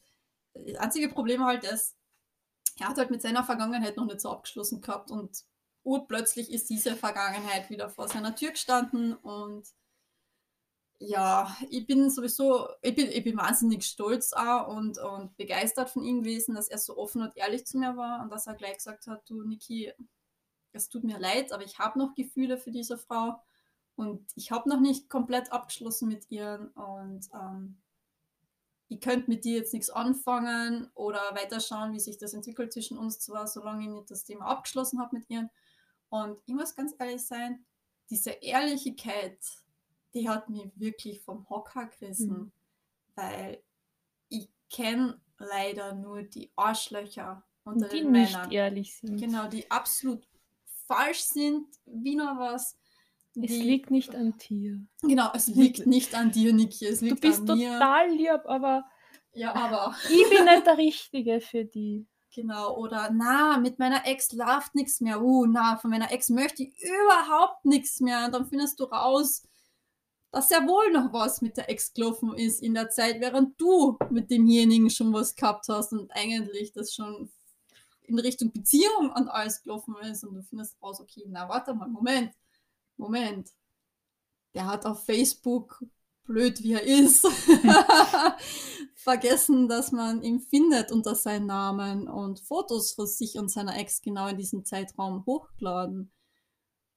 das 0.54 0.76
einzige 0.78 1.10
Problem 1.10 1.44
halt 1.44 1.64
ist, 1.64 1.96
er 2.80 2.90
hat 2.90 2.98
halt 2.98 3.12
mit 3.12 3.22
seiner 3.22 3.44
Vergangenheit 3.44 3.98
noch 3.98 4.06
nicht 4.06 4.22
so 4.22 4.32
abgeschlossen 4.32 4.82
gehabt 4.82 5.12
und 5.12 5.44
urplötzlich 5.84 6.52
ist 6.52 6.70
diese 6.70 6.96
Vergangenheit 6.96 7.70
wieder 7.70 7.90
vor 7.90 8.08
seiner 8.08 8.36
Tür 8.36 8.52
gestanden 8.52 9.14
und 9.14 9.68
ja, 11.00 11.56
ich 11.70 11.86
bin 11.86 12.10
sowieso, 12.10 12.70
ich 12.82 12.96
bin, 12.96 13.08
ich 13.08 13.24
bin 13.24 13.38
wahnsinnig 13.38 13.86
stolz 13.86 14.34
auch 14.34 14.68
und, 14.68 14.98
und 14.98 15.36
begeistert 15.38 15.90
von 15.90 16.04
ihm 16.04 16.24
gewesen, 16.24 16.56
dass 16.56 16.70
er 16.70 16.78
so 16.78 16.98
offen 16.98 17.22
und 17.22 17.36
ehrlich 17.36 17.66
zu 17.66 17.78
mir 17.78 17.98
war 17.98 18.22
und 18.22 18.32
dass 18.32 18.48
er 18.48 18.56
gleich 18.56 18.78
gesagt 18.78 19.08
hat, 19.08 19.30
du 19.30 19.44
Niki, 19.44 19.92
es 20.72 20.90
tut 20.90 21.04
mir 21.04 21.20
leid, 21.20 21.52
aber 21.52 21.64
ich 21.64 21.80
habe 21.80 22.00
noch 22.00 22.16
Gefühle 22.16 22.58
für 22.58 22.72
diese 22.72 22.98
Frau 22.98 23.42
und 23.96 24.25
ich 24.36 24.52
habe 24.52 24.70
noch 24.70 24.80
nicht 24.80 25.10
komplett 25.10 25.52
abgeschlossen 25.52 26.08
mit 26.08 26.30
ihr 26.32 26.72
und 26.75 27.28
ähm, 27.34 27.78
ich 28.88 29.02
könnte 29.02 29.30
mit 29.30 29.46
dir 29.46 29.58
jetzt 29.58 29.74
nichts 29.74 29.90
anfangen 29.90 30.90
oder 30.94 31.20
weiterschauen, 31.34 31.94
wie 31.94 32.00
sich 32.00 32.18
das 32.18 32.34
entwickelt 32.34 32.72
zwischen 32.72 32.98
uns 32.98 33.20
zwar, 33.20 33.48
solange 33.48 33.84
ich 33.84 33.90
nicht 33.90 34.12
das 34.12 34.25
Thema 34.25 34.46
abgeschlossen 34.46 35.00
habe 35.00 35.18
mit 35.18 35.30
ihr. 35.30 35.50
Und 36.10 36.40
ich 36.46 36.54
muss 36.54 36.75
ganz 36.75 36.94
ehrlich 37.00 37.25
sein, 37.25 37.66
diese 38.10 38.30
Ehrlichkeit, 38.30 39.40
die 40.15 40.27
hat 40.29 40.50
mich 40.50 40.72
wirklich 40.75 41.22
vom 41.22 41.48
Hocker 41.50 41.86
gerissen, 41.88 42.29
Mhm. 42.29 42.51
weil 43.15 43.62
ich 44.29 44.50
kenne 44.72 45.19
leider 45.38 45.93
nur 45.93 46.24
die 46.24 46.50
Arschlöcher 46.55 47.43
unter 47.65 47.88
Die 47.89 48.01
den 48.01 48.12
nicht 48.12 48.31
Männern. 48.34 48.51
ehrlich 48.51 48.95
sind. 48.98 49.19
Genau, 49.19 49.48
die 49.48 49.69
absolut 49.69 50.27
falsch 50.88 51.22
sind, 51.24 51.67
wie 51.86 52.15
noch 52.15 52.38
was. 52.38 52.77
Es 53.36 53.48
die- 53.51 53.62
liegt 53.63 53.91
nicht 53.91 54.15
an 54.15 54.38
dir. 54.38 54.79
Genau, 55.01 55.29
es 55.34 55.48
liegt 55.48 55.86
nicht 55.86 56.15
an 56.15 56.31
dir, 56.31 56.53
Niki, 56.53 56.86
es 56.86 57.00
Du 57.00 57.05
liegt 57.07 57.22
bist 57.22 57.50
an 57.50 57.57
mir. 57.57 57.74
total 57.74 58.10
lieb, 58.12 58.41
aber 58.45 58.86
Ja, 59.34 59.53
aber 59.53 59.93
ich 60.10 60.29
bin 60.29 60.45
nicht 60.45 60.65
der 60.67 60.77
Richtige 60.77 61.41
für 61.41 61.65
die. 61.65 62.05
genau, 62.34 62.77
oder 62.77 63.10
na, 63.12 63.57
mit 63.57 63.77
meiner 63.79 64.05
Ex 64.07 64.31
läuft 64.31 64.75
nichts 64.75 65.01
mehr. 65.01 65.22
Uh, 65.22 65.45
na, 65.45 65.75
von 65.77 65.89
meiner 65.89 66.12
Ex 66.12 66.29
möchte 66.29 66.63
ich 66.63 66.74
überhaupt 66.81 67.65
nichts 67.65 68.00
mehr. 68.00 68.25
Und 68.25 68.34
dann 68.34 68.45
findest 68.48 68.79
du 68.79 68.86
raus, 68.86 69.43
dass 70.36 70.50
sehr 70.50 70.68
wohl 70.68 70.92
noch 70.92 71.13
was 71.13 71.42
mit 71.42 71.56
der 71.56 71.70
Ex 71.70 71.94
gelaufen 71.94 72.34
ist 72.34 72.62
in 72.62 72.74
der 72.74 72.89
Zeit, 72.89 73.22
während 73.22 73.60
du 73.60 73.98
mit 74.10 74.30
demjenigen 74.30 74.89
schon 74.89 75.13
was 75.13 75.34
gehabt 75.34 75.65
hast 75.70 75.94
und 75.94 76.12
eigentlich 76.12 76.74
das 76.74 76.94
schon 76.94 77.32
in 78.01 78.20
Richtung 78.20 78.51
Beziehung 78.51 79.13
und 79.15 79.30
alles 79.30 79.63
gelaufen 79.63 79.96
ist 80.01 80.25
und 80.25 80.36
du 80.36 80.44
findest 80.44 80.75
raus, 80.84 81.00
okay, 81.00 81.24
na 81.30 81.48
warte 81.48 81.74
mal, 81.74 81.88
Moment, 81.88 82.34
Moment. 82.98 83.50
Der 84.54 84.65
hat 84.65 84.86
auf 84.86 85.06
Facebook, 85.06 85.82
blöd 86.25 86.62
wie 86.62 86.74
er 86.74 86.84
ist, 86.84 87.25
vergessen, 88.96 89.70
dass 89.70 89.94
man 89.94 90.22
ihn 90.22 90.42
findet 90.42 90.92
unter 90.92 91.15
seinen 91.15 91.46
Namen 91.46 92.10
und 92.10 92.42
Fotos 92.42 92.92
von 92.92 93.08
sich 93.08 93.38
und 93.38 93.50
seiner 93.50 93.77
Ex 93.77 94.01
genau 94.01 94.27
in 94.27 94.38
diesem 94.38 94.65
Zeitraum 94.65 95.25
hochgeladen. 95.25 96.12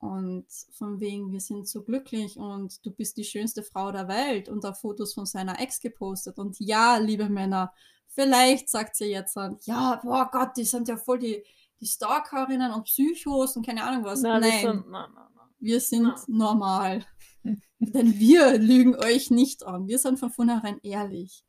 Und 0.00 0.46
von 0.70 1.00
wegen, 1.00 1.32
wir 1.32 1.40
sind 1.40 1.66
so 1.66 1.82
glücklich 1.82 2.36
und 2.36 2.84
du 2.86 2.92
bist 2.92 3.16
die 3.16 3.24
schönste 3.24 3.64
Frau 3.64 3.90
der 3.90 4.06
Welt 4.06 4.48
und 4.48 4.62
da 4.62 4.72
Fotos 4.72 5.14
von 5.14 5.26
seiner 5.26 5.60
Ex 5.60 5.80
gepostet. 5.80 6.38
Und 6.38 6.56
ja, 6.60 6.98
liebe 6.98 7.28
Männer, 7.28 7.72
vielleicht 8.06 8.68
sagt 8.68 8.94
sie 8.94 9.06
jetzt 9.06 9.36
dann, 9.36 9.58
ja, 9.62 10.00
boah 10.02 10.28
Gott, 10.30 10.56
die 10.56 10.64
sind 10.64 10.86
ja 10.86 10.96
voll 10.96 11.18
die, 11.18 11.42
die 11.80 11.86
Stalkerinnen 11.86 12.72
und 12.72 12.84
Psychos 12.84 13.56
und 13.56 13.66
keine 13.66 13.82
Ahnung 13.82 14.04
was. 14.04 14.22
Na, 14.22 14.38
Nein, 14.38 14.42
das 14.42 14.60
sind, 14.60 14.84
na, 14.88 15.08
na, 15.12 15.28
wir 15.58 15.80
sind 15.80 16.28
normal. 16.28 17.04
Denn 17.80 18.18
wir 18.18 18.58
lügen 18.58 18.94
euch 18.94 19.30
nicht 19.30 19.64
an. 19.64 19.88
Wir 19.88 19.98
sind 19.98 20.18
von 20.18 20.30
vornherein 20.30 20.78
ehrlich. 20.82 21.44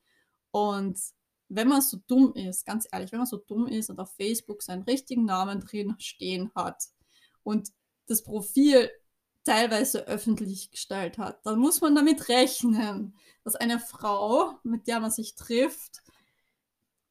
Und 0.52 1.00
wenn 1.50 1.68
man 1.68 1.82
so 1.82 1.98
dumm 2.08 2.34
ist, 2.34 2.66
ganz 2.66 2.88
ehrlich, 2.92 3.12
wenn 3.12 3.20
man 3.20 3.28
so 3.28 3.38
dumm 3.38 3.68
ist 3.68 3.90
und 3.90 4.00
auf 4.00 4.12
Facebook 4.16 4.62
seinen 4.62 4.84
richtigen 4.84 5.26
Namen 5.26 5.60
drin 5.60 5.96
stehen 6.00 6.52
hat 6.56 6.84
und 7.44 7.70
das 8.10 8.24
Profil 8.24 8.90
teilweise 9.44 10.08
öffentlich 10.08 10.72
gestellt 10.72 11.18
hat, 11.18 11.46
dann 11.46 11.60
muss 11.60 11.82
man 11.82 11.96
damit 11.96 12.30
rechnen, 12.30 13.16
dass 13.44 13.56
eine 13.56 13.80
Frau, 13.80 14.54
mit 14.64 14.88
der 14.88 15.00
man 15.00 15.12
sich 15.12 15.36
trifft, 15.36 16.02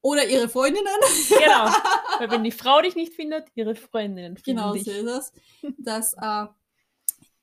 oder 0.01 0.27
ihre 0.29 0.49
Freundinnen, 0.49 0.87
Genau. 1.29 1.67
Weil 2.19 2.31
wenn 2.31 2.45
die 2.45 2.53
Frau 2.53 2.81
dich 2.81 2.95
nicht 2.95 3.15
findet, 3.15 3.49
ihre 3.55 3.75
Freundinnen 3.75 4.37
finden 4.37 4.61
genau 4.61 4.73
dich. 4.73 4.85
so 4.85 4.91
ist 4.91 5.07
es, 5.07 5.33
dass, 5.79 6.15
äh, 6.15 6.47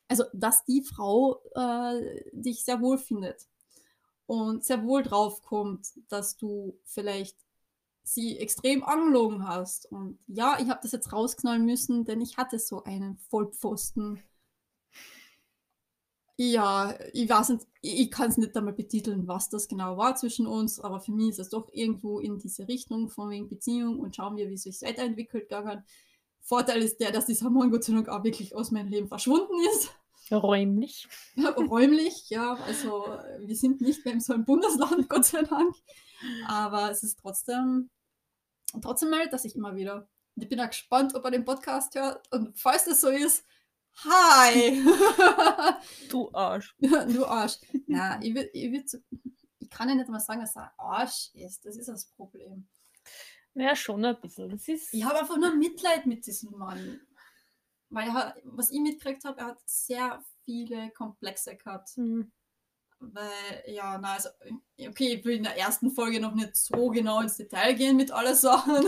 also, 0.08 0.24
dass 0.34 0.64
die 0.66 0.82
Frau 0.82 1.42
äh, 1.56 2.24
dich 2.32 2.64
sehr 2.64 2.80
wohl 2.82 2.98
findet 2.98 3.48
und 4.26 4.64
sehr 4.64 4.84
wohl 4.84 5.04
drauf 5.04 5.42
kommt, 5.42 5.88
dass 6.10 6.38
du 6.38 6.80
vielleicht 6.86 7.38
sie 8.08 8.38
extrem 8.40 8.84
angelogen 8.84 9.48
hast. 9.48 9.92
Und 9.92 10.20
ja, 10.28 10.58
ich 10.60 10.70
habe 10.70 10.80
das 10.82 10.92
jetzt 10.92 11.12
rausknallen 11.12 11.66
müssen, 11.66 12.06
denn 12.06 12.22
ich 12.22 12.38
hatte 12.38 12.60
so 12.60 12.84
einen 12.84 13.18
Vollpfosten. 13.30 14.22
Ja, 16.38 16.94
ich 17.14 17.30
weiß 17.30 17.50
nicht, 17.50 17.66
ich 17.82 18.12
kann 18.12 18.30
es 18.30 18.38
nicht 18.38 18.56
einmal 18.58 18.74
betiteln, 18.74 19.26
was 19.28 19.50
das 19.50 19.70
genau 19.70 19.98
war 19.98 20.16
zwischen 20.16 20.48
uns, 20.48 20.82
aber 20.82 21.00
für 21.00 21.14
mich 21.14 21.30
ist 21.30 21.40
es 21.40 21.50
doch 21.50 21.70
irgendwo 21.72 22.20
in 22.20 22.40
diese 22.40 22.68
Richtung 22.68 23.10
von 23.10 23.30
wegen 23.30 23.48
Beziehung 23.48 24.00
und 24.00 24.16
schauen 24.18 24.36
wir, 24.36 24.50
wie 24.50 24.56
es 24.56 24.64
sich 24.64 24.82
weiterentwickelt 24.82 25.48
gegangen. 25.48 25.86
Vorteil 26.42 26.82
ist 26.82 27.00
der, 27.00 27.12
dass 27.12 27.26
dieser 27.26 27.50
Mann 27.50 27.72
Gott 27.72 27.86
sei 27.86 27.94
Dank 27.94 28.10
auch 28.10 28.24
wirklich 28.24 28.54
aus 28.54 28.72
meinem 28.72 28.90
Leben 28.90 29.08
verschwunden 29.08 29.54
ist. 29.74 29.96
Räumlich. 30.32 31.08
Räumlich, 31.58 32.30
ja, 32.30 32.56
also 32.56 33.06
wir 33.40 33.56
sind 33.56 33.80
nicht 33.82 34.04
mehr 34.04 34.16
in 34.16 34.20
so 34.20 34.34
einem 34.34 34.46
Bundesland, 34.46 35.08
Gott 35.10 35.26
sei 35.26 35.44
Dank. 35.44 35.74
Aber 36.48 36.92
es 36.92 37.04
ist 37.04 37.20
trotzdem, 37.20 37.90
trotzdem 38.82 39.10
meldet 39.10 39.34
er 39.34 39.40
sich 39.40 39.56
immer 39.56 39.76
wieder. 39.76 40.08
Und 40.36 40.44
ich 40.44 40.50
bin 40.50 40.60
auch 40.60 40.68
gespannt, 40.68 41.16
ob 41.16 41.24
er 41.26 41.32
den 41.32 41.46
Podcast 41.46 41.96
hört. 41.96 42.32
Und 42.34 42.58
falls 42.60 42.86
das 42.86 43.02
so 43.02 43.10
ist, 43.10 43.46
hi! 44.04 44.82
Du 46.10 46.30
Arsch. 46.34 46.76
du 46.80 47.26
Arsch. 47.26 47.58
Ja, 47.88 48.20
ich, 48.22 48.34
würd, 48.36 48.50
ich, 48.54 48.90
so, 48.90 48.98
ich 49.60 49.70
kann 49.70 49.90
ja 49.90 49.96
nicht 49.96 50.10
mal 50.10 50.20
sagen, 50.20 50.42
dass 50.42 50.56
er 50.56 50.74
Arsch 50.78 51.30
ist. 51.34 51.66
Das 51.66 51.76
ist 51.78 51.88
das 51.88 52.06
Problem. 52.06 52.68
Ja, 53.54 53.76
schon 53.76 54.04
ein 54.04 54.20
bisschen. 54.20 54.50
Das 54.50 54.68
ist. 54.68 54.94
Ich 54.94 55.04
habe 55.06 55.20
einfach 55.20 55.38
nur 55.38 55.56
Mitleid 55.56 56.06
mit 56.06 56.26
diesem 56.26 56.58
Mann. 56.58 57.00
Weil 57.90 58.08
er, 58.10 58.14
hat- 58.14 58.42
was 58.44 58.72
ich 58.72 58.80
mitgekriegt 58.82 59.24
habe, 59.24 59.40
er 59.40 59.48
hat 59.48 59.60
sehr 59.66 60.22
viele 60.44 60.90
Komplexe 60.92 61.56
gehabt. 61.56 61.90
Hm. 61.96 62.32
Weil, 63.14 63.64
ja, 63.68 63.98
na, 63.98 64.14
also, 64.14 64.30
okay, 64.80 65.16
ich 65.16 65.26
will 65.26 65.38
in 65.38 65.44
der 65.44 65.58
ersten 65.58 65.92
Folge 65.92 66.20
noch 66.20 66.34
nicht 66.34 66.56
so 66.56 66.90
genau 66.90 67.22
ins 67.22 67.38
Detail 67.38 67.74
gehen 67.74 67.98
mit 67.98 68.12
allen 68.12 68.36
Sachen. 68.36 68.86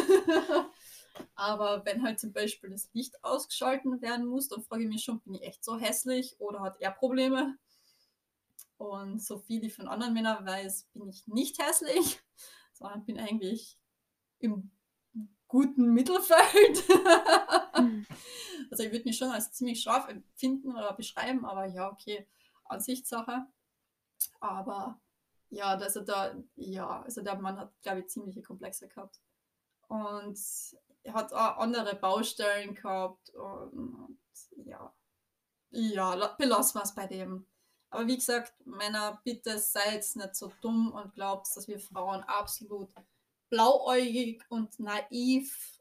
Aber 1.36 1.84
wenn 1.86 2.04
halt 2.04 2.20
zum 2.20 2.34
Beispiel 2.34 2.70
das 2.70 2.90
Licht 2.94 3.24
ausgeschalten 3.24 4.02
werden 4.02 4.26
muss, 4.28 4.50
dann 4.50 4.64
frage 4.64 4.84
ich 4.84 4.90
mich 4.90 5.04
schon, 5.04 5.20
bin 5.22 5.36
ich 5.36 5.44
echt 5.44 5.64
so 5.64 5.78
hässlich 5.78 6.36
oder 6.40 6.62
hat 6.62 6.80
er 6.80 6.92
Probleme? 6.92 7.58
Und 8.78 9.22
so 9.24 9.40
viel 9.40 9.64
ich 9.64 9.76
von 9.76 9.88
anderen 9.88 10.14
Männern 10.14 10.46
weiß, 10.46 10.88
bin 10.94 11.10
ich 11.10 11.26
nicht 11.28 11.62
hässlich, 11.62 12.20
sondern 12.74 13.06
bin 13.06 13.20
eigentlich 13.20 13.78
im 14.40 14.72
guten 15.48 15.94
Mittelfeld. 15.94 16.84
also 18.72 18.84
ich 18.84 18.92
würde 18.92 19.06
mich 19.06 19.18
schon 19.18 19.32
als 19.32 19.52
ziemlich 19.54 19.82
scharf 19.82 20.08
empfinden 20.08 20.76
oder 20.76 20.94
beschreiben, 20.94 21.46
aber 21.46 21.66
ja, 21.66 21.90
okay, 21.90 22.28
Ansichtssache. 22.66 23.48
Aber 24.40 25.00
ja, 25.50 25.78
also 25.78 26.02
da, 26.02 26.36
ja, 26.56 27.02
also 27.02 27.22
der 27.22 27.36
Mann 27.36 27.58
hat, 27.58 27.72
glaube 27.82 28.02
ich, 28.02 28.08
ziemliche 28.08 28.42
Komplexe 28.42 28.88
gehabt. 28.88 29.20
Und 29.88 30.38
er 31.04 31.14
hat 31.14 31.32
auch 31.34 31.58
andere 31.58 31.96
Baustellen 31.96 32.76
gehabt 32.76 33.30
und, 33.32 33.72
und 33.74 34.20
ja. 34.66 34.94
Ja, 35.70 36.14
la- 36.14 36.36
belassen 36.38 36.80
wir 36.80 36.84
es 36.84 36.96
bei 36.96 37.08
dem. 37.08 37.46
Aber 37.90 38.06
wie 38.08 38.18
gesagt, 38.18 38.54
Männer, 38.66 39.22
bitte 39.24 39.58
seid 39.60 40.06
nicht 40.16 40.36
so 40.36 40.52
dumm 40.62 40.92
und 40.92 41.14
glaubt, 41.14 41.48
dass 41.56 41.68
wir 41.68 41.80
Frauen 41.80 42.24
absolut 42.24 42.90
blauäugig 43.50 44.44
und 44.50 44.78
naiv 44.80 45.80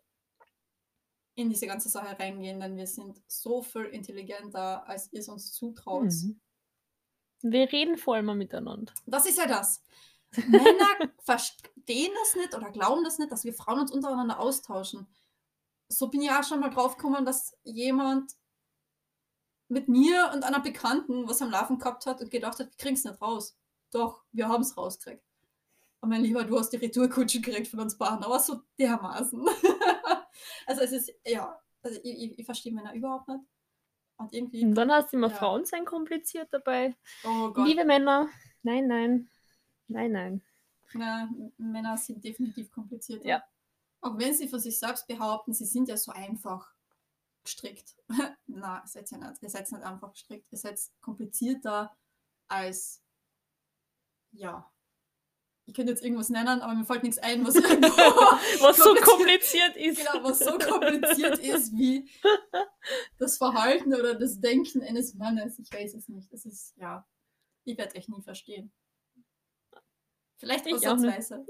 in 1.35 1.51
diese 1.51 1.67
ganze 1.67 1.89
Sache 1.89 2.19
reingehen, 2.19 2.61
denn 2.61 2.77
wir 2.77 2.87
sind 2.87 3.21
so 3.27 3.63
viel 3.63 3.87
intelligenter, 3.87 4.87
als 4.89 5.13
ihr 5.13 5.21
es 5.21 5.29
uns 5.29 5.53
zutraut. 5.53 6.05
Mhm. 6.05 6.41
Wir 7.43 7.71
reden 7.73 7.97
vor 7.97 8.15
allem 8.15 8.37
miteinander. 8.39 8.93
Das 9.07 9.27
ist 9.27 9.39
ja 9.39 9.47
das. 9.47 9.83
Männer 10.49 11.13
verstehen 11.25 12.13
das 12.21 12.35
nicht 12.35 12.55
oder 12.55 12.71
glauben 12.71 13.05
das 13.05 13.19
nicht, 13.19 13.31
dass 13.31 13.45
wir 13.45 13.55
Frauen 13.55 13.81
uns 13.81 13.93
untereinander 13.93 14.41
austauschen. 14.41 15.07
So 15.89 16.09
bin 16.09 16.23
ich 16.23 16.31
auch 16.31 16.43
schon 16.43 16.61
mal 16.61 16.71
drauf 16.71 16.97
gekommen, 16.97 17.25
dass 17.25 17.57
jemand 17.63 18.33
mit 19.69 19.89
mir 19.89 20.31
und 20.35 20.45
einer 20.45 20.61
Bekannten 20.61 21.29
was 21.29 21.43
am 21.43 21.51
Laufen 21.51 21.79
gehabt 21.79 22.07
hat 22.07 22.21
und 22.21 22.31
gedacht 22.31 22.59
hat, 22.59 22.71
wir 22.71 22.77
kriegen 22.77 22.97
es 22.97 23.05
nicht 23.05 23.21
raus. 23.21 23.57
Doch, 23.91 24.23
wir 24.33 24.49
haben 24.49 24.63
es 24.63 24.77
rausgekriegt. 24.77 25.23
Und 26.01 26.11
mein 26.11 26.23
Lieber, 26.23 26.45
du 26.45 26.59
hast 26.59 26.71
die 26.71 26.77
Retourkutsche 26.77 27.41
gekriegt 27.41 27.69
von 27.69 27.81
uns 27.81 27.97
beiden, 27.97 28.23
aber 28.23 28.39
so 28.39 28.61
dermaßen. 28.79 29.49
also 30.67 30.83
es 30.83 30.93
ist, 30.93 31.13
ja, 31.25 31.59
also 31.83 31.99
ich, 32.03 32.23
ich, 32.23 32.39
ich 32.39 32.45
verstehe 32.45 32.73
Männer 32.73 32.95
überhaupt 32.95 33.29
nicht. 33.29 33.41
Und 34.19 34.33
irgendwie, 34.33 34.65
Und 34.65 34.75
dann 34.75 34.91
hast 34.91 35.13
du 35.13 35.19
immer 35.19 35.29
Ja. 35.29 35.35
Frauen 35.37 35.65
sein 35.67 35.85
kompliziert 35.85 36.49
dabei. 36.53 36.97
oh 37.25 37.53
Gott. 37.53 37.67
Liebe 37.69 37.85
Männer, 37.85 38.29
nein, 38.63 38.87
nein, 38.87 39.31
nein, 39.89 40.13
nein. 40.13 40.43
Na, 40.95 41.29
Männer 41.59 41.97
sind 41.99 42.25
definitiv 42.25 42.71
komplizierter. 42.71 43.27
Ja. 43.27 43.45
Auch 44.01 44.17
wenn 44.19 44.33
sie 44.35 44.49
von 44.49 44.61
sich 44.61 44.79
selbst 44.79 45.07
behaupten, 45.07 45.53
sie 45.53 45.65
sind 45.67 45.89
ja 45.89 45.97
so 45.97 46.13
einfach 46.13 46.73
gestrickt. 47.45 47.97
Na, 48.47 48.83
ihr 48.83 48.87
seid 48.87 49.11
ja 49.11 49.19
nicht. 49.19 49.43
Ihr 49.43 49.51
seid 49.51 49.71
nicht 49.71 49.85
einfach 49.85 50.13
gestrickt. 50.13 50.47
Ihr 50.51 50.59
seid 50.59 50.81
komplizierter 51.01 51.95
als, 52.49 53.03
ja. 54.33 54.71
Ich 55.69 55.75
könnte 55.75 55.91
jetzt 55.93 56.05
irgendwas 56.05 56.29
nennen, 56.31 56.61
aber 56.61 56.75
mir 56.75 56.85
fällt 56.85 57.03
nichts 57.03 57.19
ein, 57.19 57.45
was 57.45 57.55
Was 58.63 58.77
so 58.77 58.95
kompliziert- 58.95 59.77
ist. 59.77 59.99
genau, 59.99 60.23
was 60.25 60.39
so 60.39 60.57
kompliziert 60.59 61.39
ist 61.41 61.77
wie 61.77 62.09
das 63.19 63.37
Verhalten 63.37 63.93
oder 63.95 64.15
das 64.15 64.41
Denken 64.41 64.83
eines 64.83 65.15
Mannes. 65.15 65.59
Ich 65.59 65.73
weiß 65.73 65.95
es 65.95 66.09
nicht. 66.09 66.33
Das 66.33 66.47
ist, 66.47 66.77
ja, 66.77 67.05
ich 67.65 67.77
werde 67.77 67.97
euch 67.99 68.09
nie 68.09 68.23
verstehen. 68.23 68.73
Vielleicht 70.39 70.67
Ich 70.67 70.75
ausnahmsweise. 70.75 71.45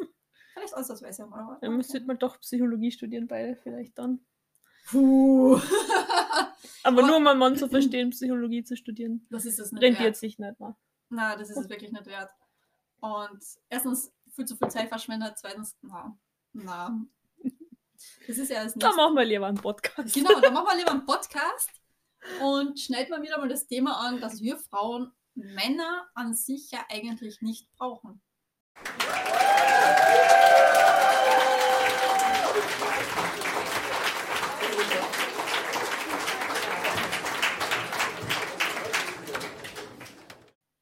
Vielleicht 0.55 0.75
ausnahmsweise 0.75 1.27
mal. 1.27 1.59
Dann 1.61 1.77
müsstet 1.77 2.07
mal 2.07 2.17
doch 2.17 2.41
Psychologie 2.41 2.91
studieren, 2.93 3.27
beide 3.27 3.57
vielleicht 3.57 3.99
dann. 3.99 4.25
Puh. 4.87 5.57
Aber 6.85 6.99
Aber- 7.01 7.03
nur 7.07 7.17
um 7.17 7.27
einen 7.27 7.39
Mann 7.39 7.57
zu 7.57 7.69
verstehen, 7.69 8.11
Psychologie 8.11 8.65
zu 8.65 8.77
studieren. 8.77 9.27
Das 9.31 9.45
ist 9.45 9.59
es 9.59 9.73
nicht 9.73 9.83
Rentiert 9.83 10.05
wert. 10.05 10.17
sich 10.17 10.39
nicht 10.39 10.59
mehr. 10.59 10.77
Na, 11.11 11.37
das 11.37 11.51
ist 11.51 11.57
es 11.59 11.69
wirklich 11.69 11.93
nicht 11.93 12.07
wert. 12.07 12.31
Und 13.07 13.45
erstens 13.69 14.13
viel 14.35 14.47
zu 14.47 14.57
viel 14.57 14.69
Zeit 14.69 14.89
verschwendet, 14.89 15.35
zweitens, 15.37 15.77
na, 15.81 16.19
na. 16.53 17.01
Das 18.27 18.37
ist 18.37 18.51
ja 18.51 18.65
das 18.65 18.75
Da 18.75 18.93
machen 18.93 19.15
wir 19.15 19.25
lieber 19.25 19.47
einen 19.47 19.57
Podcast. 19.57 20.13
Genau, 20.13 20.41
dann 20.41 20.53
machen 20.53 20.67
wir 20.67 20.77
lieber 20.77 20.91
einen 20.91 21.07
Podcast 21.07 21.71
und 22.43 22.81
schneiden 22.81 23.11
wir 23.11 23.23
wieder 23.23 23.39
mal 23.39 23.49
das 23.49 23.69
Thema 23.69 23.97
an, 24.01 24.21
dass 24.21 24.43
wir 24.43 24.59
Frauen 24.59 25.13
Männer 25.35 26.09
an 26.15 26.35
sich 26.35 26.73
ja 26.73 26.85
eigentlich 26.89 27.41
nicht 27.43 27.71
brauchen. 27.77 28.21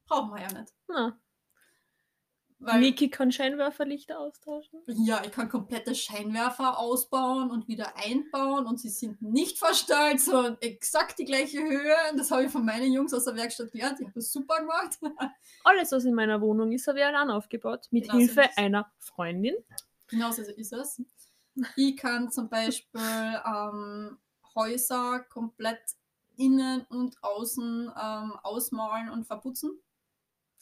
Brauchen 0.07 0.35
wir 0.35 0.45
Weil- 2.66 2.80
Niki 2.80 3.11
kann 3.11 3.30
Scheinwerferlichter 3.33 4.18
austauschen. 4.18 4.80
Ja, 4.87 5.23
ich 5.25 5.30
kann 5.33 5.49
komplette 5.49 5.94
Scheinwerfer 5.94 6.78
ausbauen 6.78 7.50
und 7.50 7.68
wieder 7.68 7.97
einbauen 7.97 8.66
und 8.66 8.78
sie 8.80 8.88
sind 8.88 9.21
nicht 9.23 9.59
verstellt, 9.59 10.21
sondern 10.21 10.56
exakt 10.61 11.18
die 11.18 11.25
gleiche 11.25 11.59
Höhe. 11.62 11.94
Das 12.16 12.30
habe 12.30 12.44
ich 12.44 12.50
von 12.50 12.64
meinen 12.64 12.92
Jungs 12.92 13.12
aus 13.14 13.25
der 13.25 13.37
Werkstatt 13.37 13.73
gelernt. 13.73 13.99
Die 14.00 14.04
haben 14.04 14.12
das 14.14 14.33
super 14.33 14.59
gemacht. 14.61 14.99
Alles, 15.64 15.92
was 15.92 16.04
in 16.04 16.14
meiner 16.14 16.40
Wohnung 16.40 16.73
ist, 16.73 16.87
habe 16.88 16.99
ich 17.00 17.04
allein 17.04 17.30
aufgebaut. 17.30 17.87
Mit 17.90 18.04
Genau 18.04 18.14
so 18.14 18.18
Hilfe 18.21 18.42
es. 18.50 18.56
einer 18.56 18.90
Freundin. 18.99 19.54
Genau 20.09 20.30
so 20.30 20.42
ist 20.42 20.73
es. 20.73 21.02
Ich 21.76 21.97
kann 21.97 22.30
zum 22.30 22.49
Beispiel 22.49 23.00
ähm, 23.00 24.18
Häuser 24.54 25.21
komplett 25.28 25.80
innen 26.37 26.85
und 26.88 27.16
außen 27.23 27.92
ähm, 27.97 28.33
ausmalen 28.42 29.09
und 29.11 29.25
verputzen. 29.25 29.71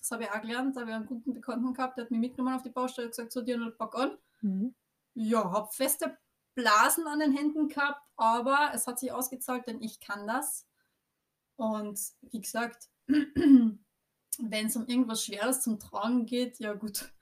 Das 0.03 0.11
habe 0.11 0.25
ich 0.25 0.31
auch 0.31 0.41
gelernt. 0.41 0.75
Da 0.75 0.81
habe 0.81 0.91
ich 0.91 0.97
einen 0.97 1.07
guten 1.07 1.33
Bekannten 1.33 1.73
gehabt, 1.73 1.97
der 1.97 2.05
hat 2.05 2.11
mich 2.11 2.19
mitgenommen 2.19 2.57
auf 2.57 2.65
die 2.65 2.71
Baustelle 2.71 3.07
und 3.07 3.13
gesagt, 3.13 3.31
so 3.31 3.41
dir 3.41 3.71
pack 3.71 3.95
an. 3.95 4.19
Mhm. 4.41 4.75
Ja, 5.15 5.53
habe 5.53 5.69
feste 5.71 6.19
Blasen 6.55 7.07
an 7.07 7.21
den 7.21 7.33
Händen 7.33 7.69
gehabt, 7.69 8.03
aber 8.17 8.73
es 8.75 8.89
hat 8.89 8.99
sich 8.99 9.13
ausgezahlt, 9.13 9.69
denn 9.69 9.81
ich 9.81 10.01
kann 10.01 10.27
das. 10.27 10.67
Und 11.55 12.01
wie 12.23 12.41
gesagt, 12.41 12.89
wenn 13.07 13.79
es 14.67 14.77
um 14.77 14.87
irgendwas 14.87 15.25
Schweres 15.25 15.63
zum 15.63 15.79
Tragen 15.79 16.27
geht, 16.27 16.59
ja 16.59 16.73
gut, 16.73 17.13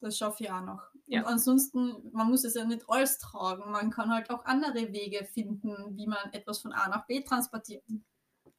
das 0.00 0.18
schaffe 0.18 0.42
ich 0.42 0.50
auch 0.50 0.62
noch. 0.62 0.82
Ja. 1.06 1.20
Und 1.20 1.26
ansonsten, 1.26 2.10
man 2.12 2.28
muss 2.28 2.42
es 2.42 2.54
ja 2.54 2.64
nicht 2.64 2.88
alles 2.88 3.18
tragen. 3.18 3.70
Man 3.70 3.90
kann 3.90 4.10
halt 4.10 4.30
auch 4.30 4.44
andere 4.44 4.92
Wege 4.92 5.24
finden, 5.24 5.96
wie 5.96 6.08
man 6.08 6.32
etwas 6.32 6.58
von 6.58 6.72
A 6.72 6.88
nach 6.88 7.06
B 7.06 7.22
transportiert. 7.22 7.84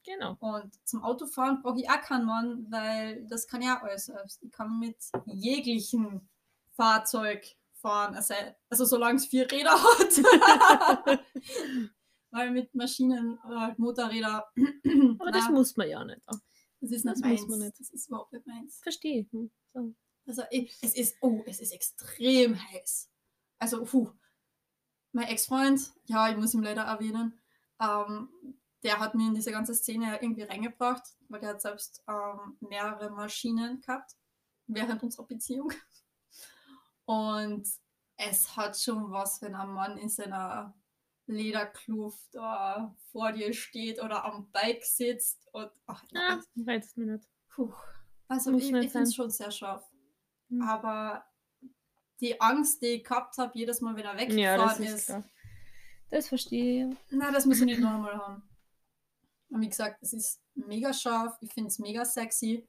Genau. 0.05 0.37
Und 0.39 0.73
zum 0.87 1.03
Autofahren 1.03 1.61
brauche 1.61 1.79
ich 1.79 1.89
auch 1.89 2.01
keinen 2.01 2.25
Mann, 2.25 2.67
weil 2.69 3.25
das 3.27 3.47
kann 3.47 3.63
auch 3.63 3.81
alles 3.81 4.05
selbst. 4.05 4.43
Ich 4.43 4.51
kann 4.51 4.79
mit 4.79 4.97
jeglichen 5.25 6.29
Fahrzeug 6.75 7.45
fahren, 7.73 8.15
also, 8.15 8.33
also 8.69 8.85
solange 8.85 9.17
es 9.17 9.25
vier 9.25 9.49
Räder 9.51 9.71
hat. 9.73 11.19
weil 12.31 12.51
mit 12.51 12.73
Maschinen 12.75 13.39
halt 13.43 13.79
Motorräder, 13.79 14.45
Aber 15.19 15.31
das 15.31 15.45
na, 15.45 15.51
muss 15.51 15.75
man 15.77 15.89
ja 15.89 16.03
nicht. 16.03 16.21
das 16.27 16.91
ist 16.91 17.05
das 17.05 17.19
nicht 17.19 17.25
muss 17.25 17.39
meins. 17.41 17.47
man 17.49 17.59
nicht. 17.59 17.79
Das 17.79 17.89
ist 17.89 18.07
überhaupt 18.07 18.33
nicht 18.33 18.45
meins. 18.45 18.79
Verstehe. 18.81 19.25
Hm, 19.31 19.49
So. 19.73 19.93
Also 20.27 20.43
ich, 20.49 20.75
es 20.81 20.95
ist, 20.95 21.17
oh, 21.21 21.43
es 21.45 21.59
ist 21.61 21.71
extrem 21.71 22.55
heiß. 22.71 23.09
Also, 23.59 23.83
puh. 23.85 24.09
Mein 25.11 25.27
Ex-Freund, 25.27 25.93
ja, 26.05 26.29
ich 26.29 26.35
muss 26.35 26.53
ihn 26.53 26.63
leider 26.63 26.81
erwähnen, 26.81 27.39
ähm, 27.79 28.27
der 28.85 28.99
hat 28.99 29.15
mir 29.15 29.27
in 29.27 29.33
diese 29.33 29.51
ganze 29.51 29.73
Szene 29.73 30.19
irgendwie 30.21 30.43
reingebracht, 30.43 31.01
weil 31.27 31.39
der 31.41 31.49
hat 31.49 31.61
selbst 31.61 32.03
ähm, 32.07 32.55
mehrere 32.59 33.09
Maschinen 33.09 33.81
gehabt 33.81 34.11
während 34.67 35.01
unserer 35.01 35.25
Beziehung. 35.25 35.73
Und 37.05 37.67
es 38.17 38.55
hat 38.55 38.77
schon 38.79 39.11
was, 39.11 39.41
wenn 39.41 39.55
ein 39.55 39.69
Mann 39.69 39.97
in 39.97 40.07
seiner 40.09 40.75
Lederkluft 41.25 42.33
da 42.35 42.95
vor 43.11 43.31
dir 43.31 43.53
steht 43.53 44.01
oder 44.03 44.23
am 44.23 44.51
Bike 44.51 44.85
sitzt 44.85 45.47
und 45.51 45.71
ach, 45.87 46.03
Ah, 46.15 46.39
reizt 46.65 46.95
mich 46.97 47.07
nicht. 47.07 47.27
Puh. 47.49 47.73
Also 48.27 48.51
Muss 48.51 48.63
ich, 48.63 48.71
ich 48.71 48.91
finde 48.91 49.07
es 49.07 49.15
schon 49.15 49.31
sehr 49.31 49.49
scharf. 49.49 49.83
Hm. 50.49 50.61
Aber 50.61 51.25
die 52.21 52.39
Angst, 52.39 52.81
die 52.83 52.87
ich 52.97 53.03
gehabt 53.03 53.37
habe, 53.39 53.57
jedes 53.57 53.81
Mal, 53.81 53.95
wenn 53.95 54.05
er 54.05 54.17
weggefahren 54.17 54.37
Ja, 54.39 54.57
das 54.57 54.79
ist 54.79 54.93
ist, 54.93 55.05
klar. 55.07 55.23
Das 56.11 56.27
verstehe 56.27 56.89
ich. 56.89 56.97
na, 57.09 57.31
das 57.31 57.47
muss 57.47 57.59
ich 57.59 57.65
nicht 57.65 57.79
nochmal 57.81 58.15
haben. 58.17 58.43
Und 59.55 59.61
wie 59.61 59.69
gesagt, 59.69 60.03
es 60.03 60.11
ist 60.11 60.41
mega 60.53 60.91
scharf, 60.91 61.37
ich 61.39 61.53
finde 61.53 61.69
es 61.69 61.79
mega 61.79 62.03
sexy. 62.03 62.67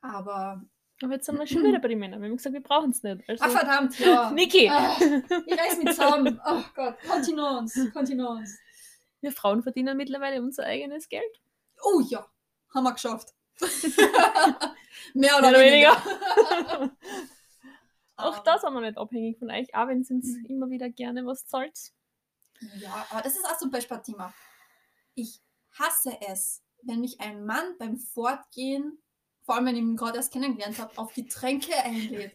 Aber. 0.00 0.62
Aber 1.02 1.12
jetzt 1.14 1.26
sind 1.26 1.36
wir 1.36 1.48
schon 1.48 1.64
wieder 1.64 1.80
bei 1.80 1.88
den 1.88 1.98
Männern. 1.98 2.22
Wir 2.22 2.28
haben 2.28 2.36
gesagt, 2.36 2.52
wir 2.52 2.62
brauchen 2.62 2.90
es 2.90 3.02
nicht. 3.02 3.28
Also, 3.28 3.44
Ach 3.44 3.50
verdammt, 3.50 3.98
ja. 3.98 4.30
Niki! 4.34 4.68
Ah, 4.68 4.96
ich 5.00 5.58
reiß 5.58 5.78
mich 5.78 5.96
zusammen. 5.96 6.40
Oh 6.46 6.62
Gott, 6.76 6.96
Kontinence, 7.00 7.90
Kontinence. 7.92 8.56
Wir 9.20 9.32
Frauen 9.32 9.64
verdienen 9.64 9.96
mittlerweile 9.96 10.40
unser 10.40 10.62
eigenes 10.64 11.08
Geld. 11.08 11.40
Oh 11.82 12.00
ja, 12.08 12.24
haben 12.72 12.84
wir 12.84 12.92
geschafft. 12.92 13.34
Mehr 13.60 13.70
Mehr 15.14 15.38
oder, 15.38 15.48
oder 15.48 15.58
weniger. 15.58 15.96
Auch 18.14 18.36
Ähm, 18.36 18.42
das 18.44 18.62
haben 18.62 18.74
wir 18.74 18.82
nicht 18.82 18.96
abhängig 18.96 19.40
von 19.40 19.50
euch, 19.50 19.74
auch 19.74 19.88
wenn 19.88 20.02
ihr 20.04 20.10
uns 20.12 20.36
immer 20.48 20.70
wieder 20.70 20.88
gerne 20.88 21.26
was 21.26 21.48
zahlt. 21.48 21.90
Ja, 22.78 23.08
aber 23.10 23.22
das 23.22 23.34
ist 23.34 23.44
auch 23.44 23.58
zum 23.58 23.72
Beispiel 23.72 23.96
ein 23.96 24.04
Thema. 24.04 24.32
Ich 25.16 25.40
hasse 25.78 26.16
es, 26.28 26.62
wenn 26.82 27.00
mich 27.00 27.20
ein 27.20 27.44
Mann 27.44 27.76
beim 27.78 27.96
Fortgehen, 27.96 28.98
vor 29.44 29.56
allem 29.56 29.66
wenn 29.66 29.76
ich 29.76 29.82
ihn 29.82 29.96
gerade 29.96 30.16
erst 30.18 30.32
kennengelernt 30.32 30.78
habe, 30.78 30.96
auf 30.96 31.14
Getränke 31.14 31.74
einlädt. 31.84 32.32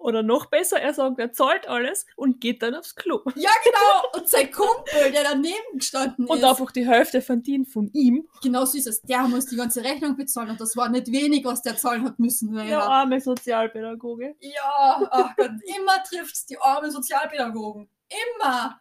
Oder 0.00 0.22
noch 0.22 0.46
besser, 0.46 0.80
er 0.80 0.92
sagt, 0.92 1.18
er 1.18 1.32
zahlt 1.32 1.66
alles 1.68 2.04
und 2.16 2.40
geht 2.40 2.62
dann 2.62 2.74
aufs 2.74 2.94
Klo. 2.94 3.20
Ja, 3.36 3.50
genau. 3.64 4.18
Und 4.18 4.28
sein 4.28 4.50
Kumpel, 4.50 5.12
der 5.12 5.22
daneben 5.22 5.78
gestanden 5.78 6.26
Und 6.26 6.38
ist, 6.38 6.44
einfach 6.44 6.72
die 6.72 6.86
Hälfte 6.86 7.22
verdient 7.22 7.68
von 7.68 7.88
ihm. 7.94 8.28
genau 8.42 8.64
so 8.64 8.76
ist 8.76 8.86
es. 8.88 9.00
Der 9.02 9.22
muss 9.22 9.46
die 9.46 9.56
ganze 9.56 9.82
Rechnung 9.82 10.16
bezahlen 10.16 10.50
und 10.50 10.60
das 10.60 10.76
war 10.76 10.88
nicht 10.88 11.06
wenig, 11.06 11.44
was 11.44 11.62
der 11.62 11.76
zahlen 11.76 12.04
hat 12.04 12.18
müssen. 12.18 12.52
Der 12.52 12.64
Leider. 12.64 12.82
arme 12.82 13.20
Sozialpädagoge. 13.20 14.34
Ja, 14.40 15.08
ach 15.10 15.36
Gott, 15.36 15.52
immer 15.76 16.02
trifft's 16.06 16.44
die 16.46 16.58
armen 16.60 16.90
Sozialpädagogen. 16.90 17.88
Immer. 18.36 18.80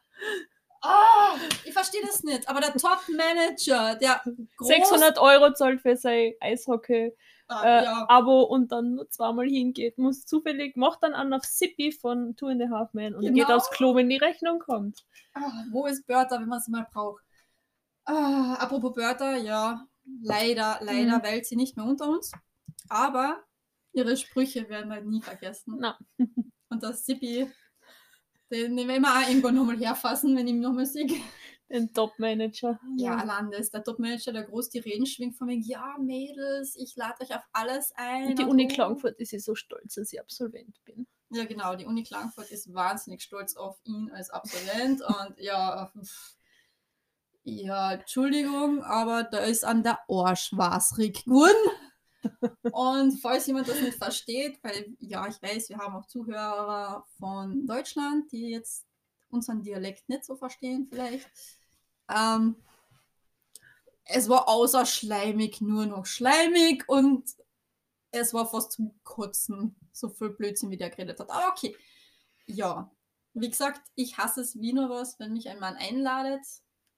Ah, 0.81 1.35
ich 1.63 1.73
verstehe 1.73 2.01
das 2.01 2.23
nicht. 2.23 2.47
Aber 2.49 2.59
der 2.59 2.73
Top-Manager, 2.73 3.95
der 3.95 4.21
groß, 4.57 4.67
600 4.67 5.19
Euro 5.19 5.53
zahlt 5.53 5.81
für 5.81 5.95
sein 5.95 6.33
Eishockey-Abo 6.39 7.15
Ah, 7.47 7.63
äh, 7.79 7.83
ja. 7.83 8.05
Abo 8.07 8.43
und 8.43 8.71
dann 8.71 8.95
nur 8.95 9.09
zweimal 9.09 9.45
hingeht, 9.47 9.97
muss 9.97 10.25
zufällig, 10.25 10.77
macht 10.77 11.03
dann 11.03 11.13
an 11.13 11.33
auf 11.33 11.43
Sippy 11.43 11.91
von 11.91 12.35
Two 12.37 12.47
and 12.47 12.61
a 12.63 12.69
Half 12.69 12.93
Men 12.93 13.13
und 13.13 13.21
geht 13.21 13.33
Genau. 13.35 13.57
aufs 13.57 13.69
Klo, 13.71 13.93
wenn 13.93 14.07
die 14.09 14.15
Rechnung 14.17 14.59
kommt. 14.59 15.05
Ah, 15.33 15.51
wo 15.71 15.85
ist 15.85 16.07
Bertha, 16.07 16.39
wenn 16.39 16.47
man 16.47 16.61
sie 16.61 16.71
mal 16.71 16.87
braucht? 16.91 17.23
Ah, 18.05 18.53
apropos 18.55 18.93
Bertha, 18.93 19.35
ja, 19.35 19.85
leider, 20.23 20.79
leider 20.81 21.17
Mhm. 21.17 21.23
weilt 21.23 21.45
sie 21.45 21.57
nicht 21.57 21.75
mehr 21.77 21.85
unter 21.85 22.07
uns. 22.09 22.31
Aber 22.89 23.43
ihre 23.93 24.15
Sprüche 24.17 24.67
werden 24.69 24.89
wir 24.89 25.01
nie 25.01 25.21
vergessen. 25.21 25.75
Na. 25.77 25.99
Und 26.69 26.81
das 26.83 27.05
Sippi, 27.05 27.51
den, 28.51 28.75
den 28.75 28.87
werden 28.87 29.03
wir 29.03 29.09
auch 29.09 29.27
irgendwann 29.27 29.55
nochmal 29.55 29.77
herfassen, 29.77 30.35
wenn 30.35 30.47
ich 30.47 30.53
ihn 30.53 30.59
nochmal 30.59 30.85
sehe. 30.85 31.07
Den 31.69 31.93
Top-Manager. 31.93 32.79
Ja, 32.97 33.23
Landes, 33.23 33.71
der 33.71 33.83
Topmanager, 33.83 34.33
der 34.33 34.43
groß 34.43 34.69
die 34.69 34.79
Reden 34.79 35.05
schwingt 35.05 35.37
von 35.37 35.47
wegen, 35.47 35.61
ja, 35.61 35.95
Mädels, 35.99 36.75
ich 36.75 36.95
lade 36.97 37.21
euch 37.21 37.33
auf 37.33 37.43
alles 37.53 37.93
ein. 37.95 38.35
Die 38.35 38.43
und 38.43 38.49
Uni 38.49 38.67
oh. 38.69 38.73
Klagenfurt 38.73 39.17
ist 39.19 39.39
so 39.39 39.55
stolz, 39.55 39.95
dass 39.95 40.11
ich 40.11 40.19
Absolvent 40.19 40.83
bin. 40.83 41.07
Ja, 41.29 41.45
genau, 41.45 41.75
die 41.75 41.85
Uni 41.85 42.03
Klagenfurt 42.03 42.51
ist 42.51 42.73
wahnsinnig 42.73 43.21
stolz 43.21 43.55
auf 43.55 43.79
ihn 43.85 44.11
als 44.13 44.29
Absolvent 44.29 45.01
und 45.07 45.39
ja, 45.39 45.89
pff, 45.97 46.35
ja, 47.43 47.93
Entschuldigung, 47.93 48.83
aber 48.83 49.23
da 49.23 49.39
ist 49.39 49.65
an 49.65 49.81
der 49.81 49.99
Arsch 50.09 50.51
was 50.51 50.95
geworden. 50.95 51.55
Und 52.71 53.19
falls 53.19 53.47
jemand 53.47 53.67
das 53.67 53.81
nicht 53.81 53.97
versteht, 53.97 54.59
weil 54.63 54.95
ja, 54.99 55.27
ich 55.27 55.41
weiß, 55.41 55.69
wir 55.69 55.77
haben 55.77 55.95
auch 55.95 56.05
Zuhörer 56.05 57.05
von 57.17 57.65
Deutschland, 57.65 58.31
die 58.31 58.49
jetzt 58.49 58.85
unseren 59.29 59.63
Dialekt 59.63 60.07
nicht 60.09 60.25
so 60.25 60.35
verstehen, 60.35 60.87
vielleicht. 60.89 61.29
Ähm, 62.09 62.55
es 64.05 64.27
war 64.29 64.47
außer 64.47 64.85
schleimig 64.85 65.61
nur 65.61 65.85
noch 65.85 66.05
schleimig 66.05 66.87
und 66.87 67.23
es 68.11 68.33
war 68.33 68.47
fast 68.47 68.73
zum 68.73 68.93
Kotzen, 69.03 69.75
so 69.91 70.09
viel 70.09 70.29
Blödsinn, 70.29 70.69
wie 70.69 70.77
der 70.77 70.89
geredet 70.89 71.19
hat. 71.19 71.29
Aber 71.29 71.47
okay. 71.49 71.75
Ja, 72.45 72.91
wie 73.33 73.49
gesagt, 73.49 73.81
ich 73.95 74.17
hasse 74.17 74.41
es 74.41 74.59
wie 74.59 74.73
nur 74.73 74.89
was, 74.89 75.17
wenn 75.19 75.33
mich 75.33 75.47
ein 75.47 75.59
Mann 75.59 75.75
einladet 75.75 76.45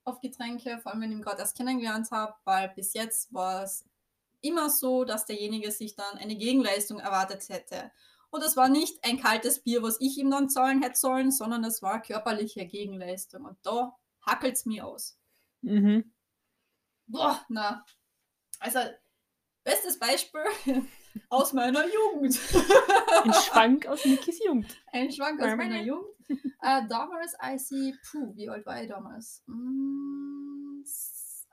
auf 0.04 0.20
Getränke, 0.20 0.80
vor 0.80 0.92
allem 0.92 1.02
wenn 1.02 1.12
ich 1.12 1.18
ihn 1.18 1.24
gerade 1.24 1.40
erst 1.40 1.56
kennengelernt 1.56 2.10
habe, 2.12 2.34
weil 2.44 2.70
bis 2.70 2.94
jetzt 2.94 3.32
war 3.34 3.64
es 3.64 3.86
immer 4.44 4.70
so, 4.70 5.06
dass 5.06 5.26
derjenige 5.26 5.72
sich 5.72 5.96
dann 5.96 6.18
eine 6.18 6.36
Gegenleistung 6.36 7.00
erwartet 7.00 7.48
hätte. 7.50 7.92
Und 8.30 8.44
es 8.44 8.58
war 8.58 8.68
nicht 8.68 9.04
ein 9.04 9.22
kaltes 9.22 9.64
Bier, 9.64 9.84
was 9.84 10.02
ich 10.02 10.18
ihm 10.18 10.32
dann 10.32 10.50
zahlen 10.50 10.82
hätte 10.82 10.98
sollen, 11.00 11.32
sondern 11.32 11.64
es 11.64 11.82
war 11.82 12.02
körperliche 12.02 12.66
Gegenleistung. 12.66 13.46
Und 13.46 13.58
da 13.64 13.96
hackelt 14.26 14.56
es 14.56 14.66
mir 14.66 14.86
aus. 14.86 15.18
Mhm. 15.62 16.14
Boah, 17.08 17.46
na. 17.50 17.86
Also, 18.60 18.80
bestes 19.64 20.00
Beispiel 20.00 20.42
aus 21.30 21.54
meiner 21.54 21.86
Jugend. 21.86 22.40
Ein 23.24 23.34
Schwank 23.34 23.86
aus 23.86 24.04
Nikis 24.06 24.44
Jugend. 24.44 24.76
Ein 24.92 25.12
Schwank 25.12 25.40
aus 25.40 25.48
Meine. 25.48 25.58
meiner 25.58 25.82
Jugend. 25.82 26.10
Äh, 26.62 26.88
damals, 26.88 27.36
als 27.36 27.70
ich, 27.72 27.96
puh, 28.10 28.36
wie 28.36 28.50
alt 28.50 28.66
war 28.66 28.82
ich 28.82 28.90
damals? 28.90 29.44
Mm, 29.46 30.84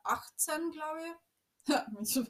18, 0.05 0.71
glaube 0.71 1.01
ich. 1.01 1.30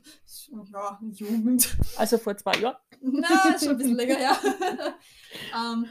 Ja, 0.72 0.98
Jugend. 1.02 1.76
Also 1.96 2.18
vor 2.18 2.36
zwei 2.36 2.58
Jahren. 2.58 2.76
Na, 3.00 3.54
ist 3.54 3.64
schon 3.64 3.72
ein 3.72 3.78
bisschen 3.78 3.96
länger 3.96 4.16
her. 4.16 4.36
ähm, 5.54 5.86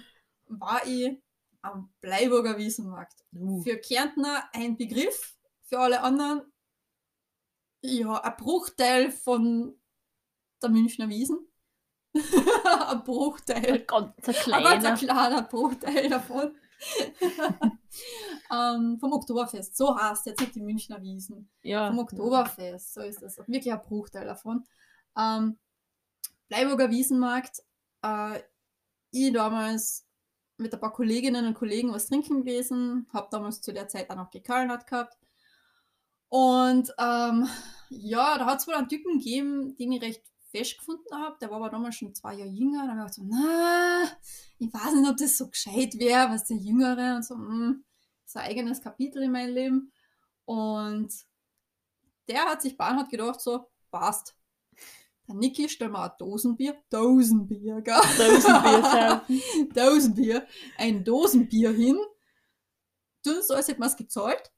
war 0.48 0.86
ich 0.86 1.22
am 1.62 1.92
Bleiburger 2.02 2.58
Wiesenmarkt. 2.58 3.24
Uh. 3.34 3.62
Für 3.64 3.78
Kärntner 3.78 4.50
ein 4.54 4.78
Begriff, 4.78 5.36
für 5.64 5.80
alle 5.80 6.02
anderen 6.02 6.44
ja, 7.82 8.22
ein 8.22 8.36
Bruchteil 8.38 9.12
von 9.12 9.76
der 10.62 10.70
Münchner 10.70 11.10
Wiesen. 11.10 11.40
ein 12.14 13.04
Bruchteil. 13.04 13.72
Ein 13.74 13.88
ganz 13.88 14.14
Ein 14.18 14.24
ganz 14.24 14.40
kleiner. 14.40 14.98
kleiner 14.98 15.42
Bruchteil 15.44 16.10
davon. 16.10 16.56
ähm, 18.52 18.98
vom 19.00 19.14
Oktoberfest. 19.14 19.76
So 19.76 19.98
heißt 19.98 20.26
jetzt 20.26 20.40
nicht 20.40 20.56
die 20.56 20.62
Münchner 20.62 21.02
Wiesen. 21.02 21.50
Ja. 21.62 21.88
Vom 21.88 22.00
Oktoberfest. 22.00 22.94
So 22.94 23.02
ist 23.02 23.22
das. 23.22 23.38
Wirklich 23.38 23.72
ein 23.72 23.82
Bruchteil 23.82 24.26
davon. 24.26 24.66
Ähm, 25.18 25.58
Bleiburger 26.48 26.90
Wiesenmarkt. 26.90 27.62
Äh, 28.04 28.40
ich 29.12 29.34
damals 29.34 30.06
mit 30.58 30.74
ein 30.74 30.80
paar 30.80 30.94
Kolleginnen 30.94 31.46
und 31.46 31.54
Kollegen 31.54 31.94
was 31.94 32.08
trinken 32.08 32.44
gewesen. 32.44 33.08
Habe 33.14 33.30
damals 33.32 33.62
zu 33.62 33.74
der 33.74 33.88
Zeit 33.88 34.10
auch 34.10 34.16
noch 34.16 34.30
gekallert 34.30 34.88
gehabt. 34.88 35.18
Und 36.30 36.94
ähm, 37.00 37.48
ja, 37.90 38.38
da 38.38 38.46
hat 38.46 38.60
es 38.60 38.68
wohl 38.68 38.76
einen 38.76 38.88
Typen 38.90 39.18
gegeben, 39.18 39.76
den 39.76 39.92
ich 39.94 40.02
recht 40.02 40.24
fest 40.52 40.78
gefunden 40.78 41.14
habe. 41.14 41.38
Der 41.40 41.50
war 41.50 41.58
aber 41.58 41.70
damals 41.70 41.96
schon 41.96 42.14
zwei 42.14 42.36
Jahre 42.36 42.50
jünger. 42.50 42.86
Da 42.86 42.96
habe 42.96 43.10
ich 43.10 43.14
gedacht 43.14 43.14
so, 43.14 43.24
na, 43.26 44.04
ich 44.58 44.74
weiß 44.74 44.94
nicht, 44.94 45.10
ob 45.10 45.18
das 45.18 45.38
so 45.38 45.50
gescheit 45.50 45.98
wäre, 45.98 46.30
was 46.30 46.46
der 46.46 46.58
Jüngere 46.58 47.16
und 47.16 47.26
so, 47.26 47.36
hm, 47.36 47.84
ist 48.26 48.38
ein 48.38 48.48
eigenes 48.48 48.82
Kapitel 48.82 49.24
in 49.24 49.32
meinem 49.32 49.54
Leben. 49.54 49.92
Und 50.46 51.14
der 52.28 52.46
hat 52.46 52.62
sich 52.62 52.78
Bahn 52.78 52.98
hat 52.98 53.10
gedacht, 53.10 53.42
so, 53.42 53.68
passt. 53.92 54.36
Der 55.28 55.36
Niki, 55.36 55.70
stell 55.70 55.90
mal 55.90 56.10
ein 56.10 56.18
Dosenbier, 56.18 56.82
Dosenbier, 56.90 57.82
gell? 57.82 57.96
Dosenbier. 58.18 59.26
Dosenbier, 59.74 60.48
ein 60.78 61.04
Dosenbier 61.04 61.72
hin, 61.72 62.00
tun 63.24 63.42
so, 63.44 63.54
als 63.54 63.68
hätte 63.68 63.80
man 63.80 63.90
es 63.90 63.96
gezahlt. 63.96 64.52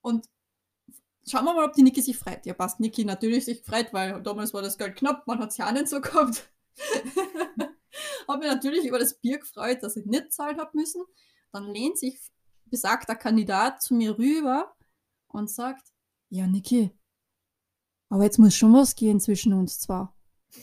Und 0.00 0.28
schauen 1.26 1.44
wir 1.44 1.54
mal, 1.54 1.64
ob 1.66 1.72
die 1.74 1.82
Niki 1.82 2.00
sich 2.02 2.16
freut. 2.18 2.44
Ja, 2.46 2.54
passt, 2.54 2.80
Niki 2.80 3.04
natürlich 3.04 3.44
sich 3.44 3.62
freut, 3.62 3.92
weil 3.92 4.22
damals 4.22 4.52
war 4.54 4.62
das 4.62 4.78
Geld 4.78 4.96
knapp, 4.96 5.26
man 5.26 5.38
hat 5.38 5.50
es 5.50 5.56
ja 5.56 5.68
auch 5.68 5.72
nicht 5.72 5.88
so 5.88 6.00
gehabt. 6.00 6.50
hab 8.28 8.38
mich 8.38 8.48
natürlich 8.48 8.84
über 8.86 8.98
das 8.98 9.14
Bier 9.14 9.38
gefreut, 9.38 9.82
dass 9.82 9.96
ich 9.96 10.06
nicht 10.06 10.32
zahlt 10.32 10.58
hab 10.58 10.74
müssen. 10.74 11.02
Dann 11.52 11.72
lehnt 11.72 11.98
sich 11.98 12.18
besagter 12.66 13.14
Kandidat 13.14 13.82
zu 13.82 13.94
mir 13.94 14.16
rüber 14.18 14.74
und 15.28 15.50
sagt, 15.50 15.86
ja, 16.30 16.46
Niki, 16.46 16.90
aber 18.08 18.24
jetzt 18.24 18.38
muss 18.38 18.54
schon 18.54 18.72
was 18.72 18.94
gehen 18.94 19.20
zwischen 19.20 19.52
uns 19.52 19.80
zwar. 19.80 20.16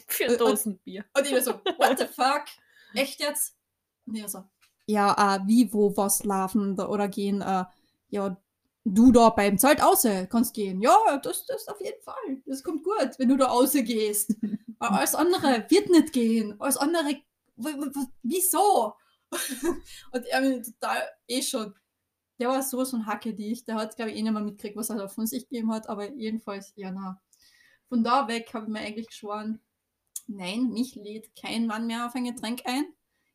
Für 0.08 0.24
Äh, 0.26 0.32
und- 0.32 0.40
Dosenbier. 0.42 1.06
Und 1.16 1.26
ich 1.26 1.34
war 1.34 1.42
so, 1.42 1.54
what 1.54 1.98
the 2.00 2.06
fuck? 2.06 2.46
Echt 2.94 3.20
jetzt? 3.20 3.56
Und 4.06 4.16
ich 4.16 4.28
so, 4.28 4.44
ja, 4.88 5.36
äh, 5.36 5.40
wie, 5.46 5.72
wo, 5.72 5.96
was 5.96 6.24
laufen 6.24 6.80
oder 6.80 7.08
gehen, 7.08 7.42
äh, 7.42 7.66
ja, 8.10 8.36
du 8.94 9.12
da 9.12 9.30
beim 9.30 9.58
Zelt 9.58 9.82
außer 9.82 10.28
kannst 10.28 10.54
gehen. 10.54 10.82
Ja, 10.82 11.18
das, 11.24 11.46
das 11.46 11.68
auf 11.68 11.80
jeden 11.82 12.02
Fall. 12.02 12.42
Das 12.46 12.64
kommt 12.64 12.84
gut, 12.84 13.18
wenn 13.18 13.30
du 13.30 13.38
da 13.38 13.48
außer 13.48 13.82
gehst. 13.82 14.36
Aber 14.80 14.98
alles 15.00 15.16
andere 15.16 15.66
wird 15.70 15.90
nicht 15.90 16.14
gehen. 16.14 16.56
Alles 16.60 16.78
andere, 16.78 17.16
wieso? 18.24 18.94
Und 20.12 20.26
er 20.26 20.42
mir 20.42 20.62
total 20.64 21.04
eh 21.28 21.42
schon. 21.42 21.74
Der 22.40 22.50
war 22.50 22.64
sowas 22.64 22.92
von 22.92 23.06
Hacke 23.06 23.34
dich. 23.34 23.66
Der 23.66 23.76
hat, 23.76 23.96
glaube 23.96 24.12
ich, 24.12 24.18
eh 24.18 24.22
nicht 24.22 24.32
mehr 24.32 24.42
mitgekriegt, 24.42 24.78
was 24.78 24.90
er 24.90 24.98
da 24.98 25.08
von 25.08 25.28
sich 25.28 25.50
gegeben 25.50 25.72
hat. 25.72 25.90
Aber 25.90 26.12
jedenfalls, 26.14 26.74
ja, 26.76 26.92
na. 26.92 27.22
Von 27.90 28.04
da 28.04 28.28
weg 28.28 28.54
habe 28.54 28.66
ich 28.66 28.72
mir 28.72 28.80
eigentlich 28.80 29.08
geschworen, 29.08 29.60
nein, 30.28 30.70
mich 30.70 30.96
lädt 30.96 31.36
kein 31.36 31.66
Mann 31.66 31.88
mehr 31.88 32.06
auf 32.06 32.16
ein 32.16 32.26
Getränk 32.26 32.62
ein. 32.66 32.86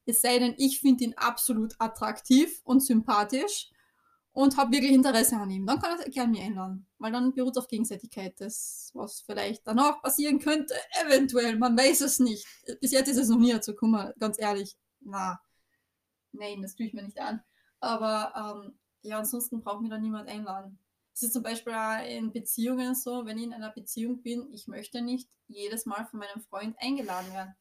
Es 0.07 0.21
sei 0.21 0.39
denn, 0.39 0.55
ich 0.59 0.81
finde 0.81 1.05
ihn 1.05 1.15
absolut 1.15 1.75
attraktiv 1.79 2.61
und 2.65 2.81
sympathisch 2.81 3.71
und 4.35 4.57
habe 4.57 4.73
wirklich 4.73 4.93
Interesse 4.93 5.37
an 5.37 5.49
ihm. 5.49 5.65
Dann 5.65 5.81
kann 5.81 5.99
er 5.99 6.11
gerne 6.11 6.33
mich 6.33 6.43
einladen, 6.43 6.87
weil 6.99 7.13
dann 7.13 7.33
beruht 7.33 7.57
es 7.57 7.63
auf 7.63 7.69
Gegenseitigkeit. 7.69 8.39
Das, 8.41 8.91
was 8.93 9.21
vielleicht 9.21 9.67
danach 9.67 10.03
passieren 10.03 10.41
könnte, 10.41 10.75
eventuell, 11.07 11.57
man 11.57 11.79
weiß 11.79 12.01
es 12.03 12.19
nicht. 12.19 12.45
Bis 12.81 12.91
jetzt 12.91 13.09
ist 13.09 13.17
es 13.17 13.29
noch 13.29 13.39
nie 13.39 13.53
dazu 13.53 13.73
gekommen, 13.73 14.13
ganz 14.19 14.39
ehrlich. 14.41 14.77
Na, 15.01 15.41
nein, 16.33 16.61
das 16.63 16.75
tue 16.75 16.87
ich 16.87 16.95
mir 16.95 17.05
nicht 17.05 17.21
an. 17.21 17.43
Aber 17.79 18.65
ähm, 18.65 18.79
ja, 19.03 19.19
ansonsten 19.19 19.63
braucht 19.63 19.83
mir 19.83 19.89
da 19.89 19.99
niemand 19.99 20.29
einladen. 20.29 20.81
Es 21.15 21.23
ist 21.23 21.33
zum 21.33 21.45
Beispiel 21.45 21.73
auch 21.73 22.05
in 22.05 22.33
Beziehungen 22.33 22.97
so, 22.97 23.25
wenn 23.27 23.39
ich 23.39 23.45
in 23.45 23.53
einer 23.53 23.71
Beziehung 23.71 24.21
bin, 24.21 24.53
ich 24.53 24.67
möchte 24.67 25.01
nicht 25.01 25.31
jedes 25.47 25.87
Mal 25.87 26.07
von 26.07 26.19
meinem 26.19 26.43
Freund 26.43 26.75
eingeladen 26.81 27.33
werden. 27.33 27.55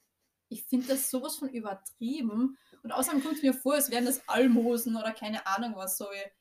Ich 0.50 0.64
finde 0.66 0.88
das 0.88 1.12
sowas 1.12 1.36
von 1.36 1.50
übertrieben. 1.50 2.58
Und 2.82 2.92
außerdem 2.92 3.22
kommt 3.22 3.36
es 3.36 3.44
mir 3.44 3.54
vor, 3.54 3.76
als 3.76 3.92
wären 3.92 4.06
das 4.06 4.28
Almosen 4.28 4.96
oder 4.96 5.12
keine 5.12 5.46
Ahnung 5.46 5.76
was, 5.76 6.00
so 6.00 6.06
wie, 6.06 6.32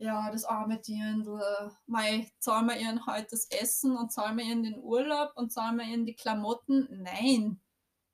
ja, 0.00 0.30
das 0.30 0.44
arme 0.44 0.78
Dirndl, 0.78 1.70
mei, 1.86 2.26
zahlen 2.38 2.66
wir 2.66 2.76
ihnen 2.78 3.04
heute 3.06 3.28
das 3.32 3.50
Essen 3.50 3.96
und 3.96 4.10
zahlen 4.10 4.38
wir 4.38 4.44
ihnen 4.44 4.62
den 4.62 4.78
Urlaub 4.82 5.32
und 5.36 5.52
zahlen 5.52 5.76
wir 5.76 5.84
ihnen 5.84 6.06
die 6.06 6.14
Klamotten. 6.14 6.88
Nein, 6.90 7.60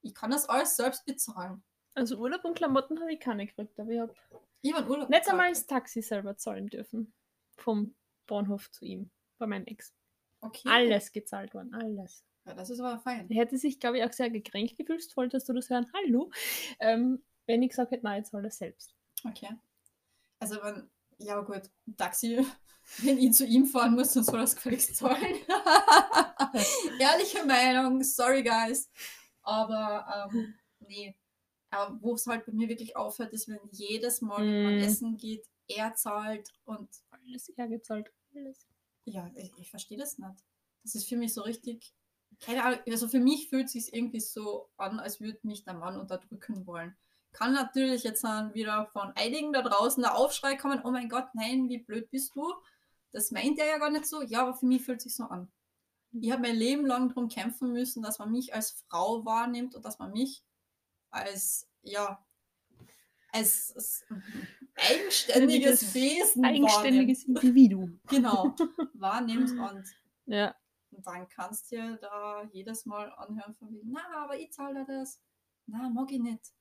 ich 0.03 0.12
kann 0.12 0.33
das 0.33 0.49
alles 0.49 0.77
selbst 0.77 1.07
bezahlen. 1.07 1.62
Also 1.94 2.18
Urlaub 2.18 2.44
und 2.44 2.57
Klamotten 2.57 3.01
habe 3.01 3.12
ich 3.12 3.20
keine 3.20 3.46
gekriegt, 3.46 3.79
aber 3.79 3.90
ich 3.90 4.01
habe 4.01 4.14
Ich 4.62 4.75
einen 4.75 4.88
Urlaub 4.88 5.09
nicht 5.09 5.31
einmal 5.31 5.51
das 5.51 5.66
Taxi 5.66 6.03
selber 6.03 6.37
zahlen 6.37 6.66
dürfen. 6.66 7.14
Vom 7.57 7.94
Bahnhof 8.27 8.68
zu 8.72 8.85
ihm, 8.85 9.11
bei 9.38 9.46
meinem 9.46 9.66
Ex. 9.66 9.94
Okay. 10.40 10.68
Alles 10.68 11.12
gezahlt 11.12 11.55
worden, 11.55 11.72
alles. 11.72 12.25
Ja, 12.46 12.55
das 12.55 12.68
ist 12.68 12.81
aber 12.81 12.99
fein. 12.99 13.31
Er 13.31 13.37
hätte 13.37 13.59
sich, 13.59 13.79
glaube 13.79 13.99
ich, 13.99 14.05
auch 14.05 14.12
sehr 14.12 14.31
gekränkt 14.31 14.77
gefühlt, 14.77 15.09
solltest 15.09 15.49
du 15.49 15.53
das 15.53 15.70
hören, 15.70 15.87
hallo, 15.94 16.31
ähm, 16.81 17.25
wenn 17.46 17.62
ich 17.62 17.70
gesagt 17.70 17.92
hätte, 17.92 18.05
nein, 18.05 18.22
ich 18.22 18.29
zahle 18.29 18.42
das 18.42 18.59
selbst. 18.59 18.94
Okay. 19.25 19.51
Also 20.40 20.57
wenn, 20.62 20.90
ja 21.18 21.40
gut, 21.40 21.70
Taxi, 21.96 22.44
wenn 22.98 23.18
ich 23.18 23.33
zu 23.35 23.44
ihm 23.46 23.66
fahren 23.66 23.94
muss, 23.94 24.12
dann 24.12 24.24
soll 24.24 24.38
er 24.40 24.44
es 24.44 24.55
gefälligst 24.57 24.96
zahlen. 24.96 25.37
Ehrliche 26.98 27.44
Meinung, 27.44 28.02
sorry 28.02 28.42
guys. 28.42 28.90
Aber 29.42 30.31
ähm, 30.33 30.55
nee. 30.81 31.16
Aber 31.70 32.00
wo 32.00 32.14
es 32.14 32.26
halt 32.26 32.46
bei 32.46 32.52
mir 32.52 32.68
wirklich 32.68 32.96
aufhört, 32.96 33.33
ist, 33.33 33.48
wenn 33.48 33.59
jedes 33.72 34.20
Mal, 34.20 34.46
wenn 34.46 34.62
man 34.62 34.76
Mm. 34.76 34.81
essen 34.83 35.16
geht, 35.16 35.46
er 35.68 35.94
zahlt 35.94 36.52
und 36.64 36.88
Alles 37.11 37.48
er 37.50 37.66
gezahlt, 37.68 38.12
alles. 38.35 38.66
ja, 39.05 39.31
ich, 39.35 39.52
ich 39.59 39.70
verstehe 39.70 39.98
das 39.98 40.16
nicht. 40.18 40.44
Das 40.85 40.94
ist 40.94 41.09
für 41.09 41.16
mich 41.16 41.35
so 41.35 41.42
richtig, 41.42 41.92
keine 42.40 42.62
Ahnung, 42.64 42.79
also 42.88 43.09
für 43.09 43.18
mich 43.18 43.48
fühlt 43.48 43.66
es 43.66 43.72
sich 43.72 43.92
irgendwie 43.92 44.20
so 44.20 44.70
an, 44.76 45.00
als 45.00 45.20
würde 45.20 45.40
mich 45.42 45.64
der 45.64 45.74
Mann 45.74 45.98
unterdrücken 45.98 46.66
wollen. 46.66 46.96
Kann 47.37 47.53
natürlich 47.53 48.03
jetzt 48.03 48.25
dann 48.25 48.55
wieder 48.55 48.87
von 48.94 49.12
einigen 49.14 49.53
da 49.53 49.61
draußen 49.61 50.03
der 50.03 50.16
Aufschrei 50.16 50.57
kommen, 50.57 50.81
oh 50.85 50.90
mein 50.90 51.11
Gott, 51.11 51.27
nein, 51.35 51.68
wie 51.68 51.79
blöd 51.79 52.11
bist 52.11 52.35
du? 52.35 52.51
Das 53.12 53.31
meint 53.31 53.59
er 53.59 53.66
ja 53.66 53.77
gar 53.77 53.90
nicht 53.90 54.07
so. 54.07 54.22
Ja, 54.22 54.40
aber 54.40 54.55
für 54.55 54.64
mich 54.64 54.83
fühlt 54.83 54.99
es 54.99 55.05
sich 55.05 55.16
so 55.16 55.25
an. 55.25 55.53
Ich 56.12 56.33
habe 56.33 56.40
mein 56.40 56.57
Leben 56.57 56.87
lang 56.87 57.11
darum 57.11 57.29
kämpfen 57.29 57.72
müssen, 57.75 58.03
dass 58.03 58.18
man 58.18 58.33
mich 58.33 58.55
als 58.55 58.83
Frau 58.88 59.27
wahrnimmt 59.27 59.75
und 59.75 59.85
dass 59.85 59.99
man 59.99 60.12
mich 60.12 60.44
als, 61.11 61.68
ja, 61.83 62.25
als, 63.33 63.75
als 63.75 64.07
eigenständiges 64.77 65.94
Wesen 65.94 66.42
Eigenständiges 66.42 67.29
wahrnimmt. 67.29 67.44
Individuum. 67.44 68.01
Genau, 68.09 68.55
wahrnimmt 68.94 69.51
und 69.59 69.85
Ja, 70.25 70.55
und 70.90 71.07
dann 71.07 71.29
kannst 71.29 71.70
du 71.70 71.77
dir 71.77 71.99
da 71.99 72.44
jedes 72.51 72.87
Mal 72.87 73.12
anhören 73.12 73.55
von 73.57 73.70
wegen, 73.75 73.92
na, 73.92 74.25
aber 74.25 74.38
ich 74.38 74.53
zahle 74.53 74.87
das. 74.87 75.20
Na, 75.66 75.90
mag 75.90 76.11
ich 76.11 76.20
nicht. 76.20 76.55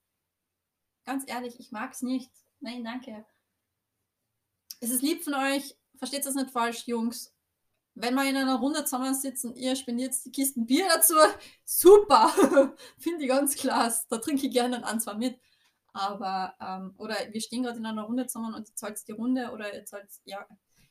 Ganz 1.06 1.24
ehrlich, 1.26 1.58
ich 1.60 1.70
mag's 1.70 2.02
nicht. 2.02 2.30
Nein, 2.60 2.84
danke. 2.84 3.24
Es 4.80 4.90
ist 4.90 5.02
lieb 5.02 5.22
von 5.22 5.34
euch, 5.34 5.76
versteht 5.96 6.26
das 6.26 6.34
nicht 6.34 6.50
falsch, 6.50 6.86
Jungs. 6.86 7.32
Wenn 7.94 8.14
wir 8.14 8.28
in 8.28 8.36
einer 8.36 8.56
Runde 8.56 8.84
zusammensitzen, 8.84 9.54
ihr 9.54 9.74
spendiert 9.76 10.12
die 10.24 10.32
Kisten 10.32 10.66
Bier 10.66 10.86
dazu, 10.92 11.14
super! 11.64 12.28
Finde 12.98 13.22
ich 13.22 13.28
ganz 13.28 13.54
klasse. 13.54 14.04
Da 14.10 14.18
trinke 14.18 14.46
ich 14.46 14.52
gerne 14.52 14.84
ein, 14.84 15.00
zwei 15.00 15.14
mit. 15.14 15.40
Aber, 15.92 16.54
ähm, 16.60 16.94
oder 16.98 17.14
wir 17.30 17.40
stehen 17.40 17.62
gerade 17.62 17.78
in 17.78 17.86
einer 17.86 18.02
Runde 18.02 18.26
zusammen 18.26 18.54
und 18.54 18.68
ihr 18.68 18.74
zahlt 18.74 19.00
die 19.08 19.12
Runde 19.12 19.50
oder 19.52 19.72
ihr 19.72 19.84
zahlt, 19.86 20.10
ja, 20.24 20.46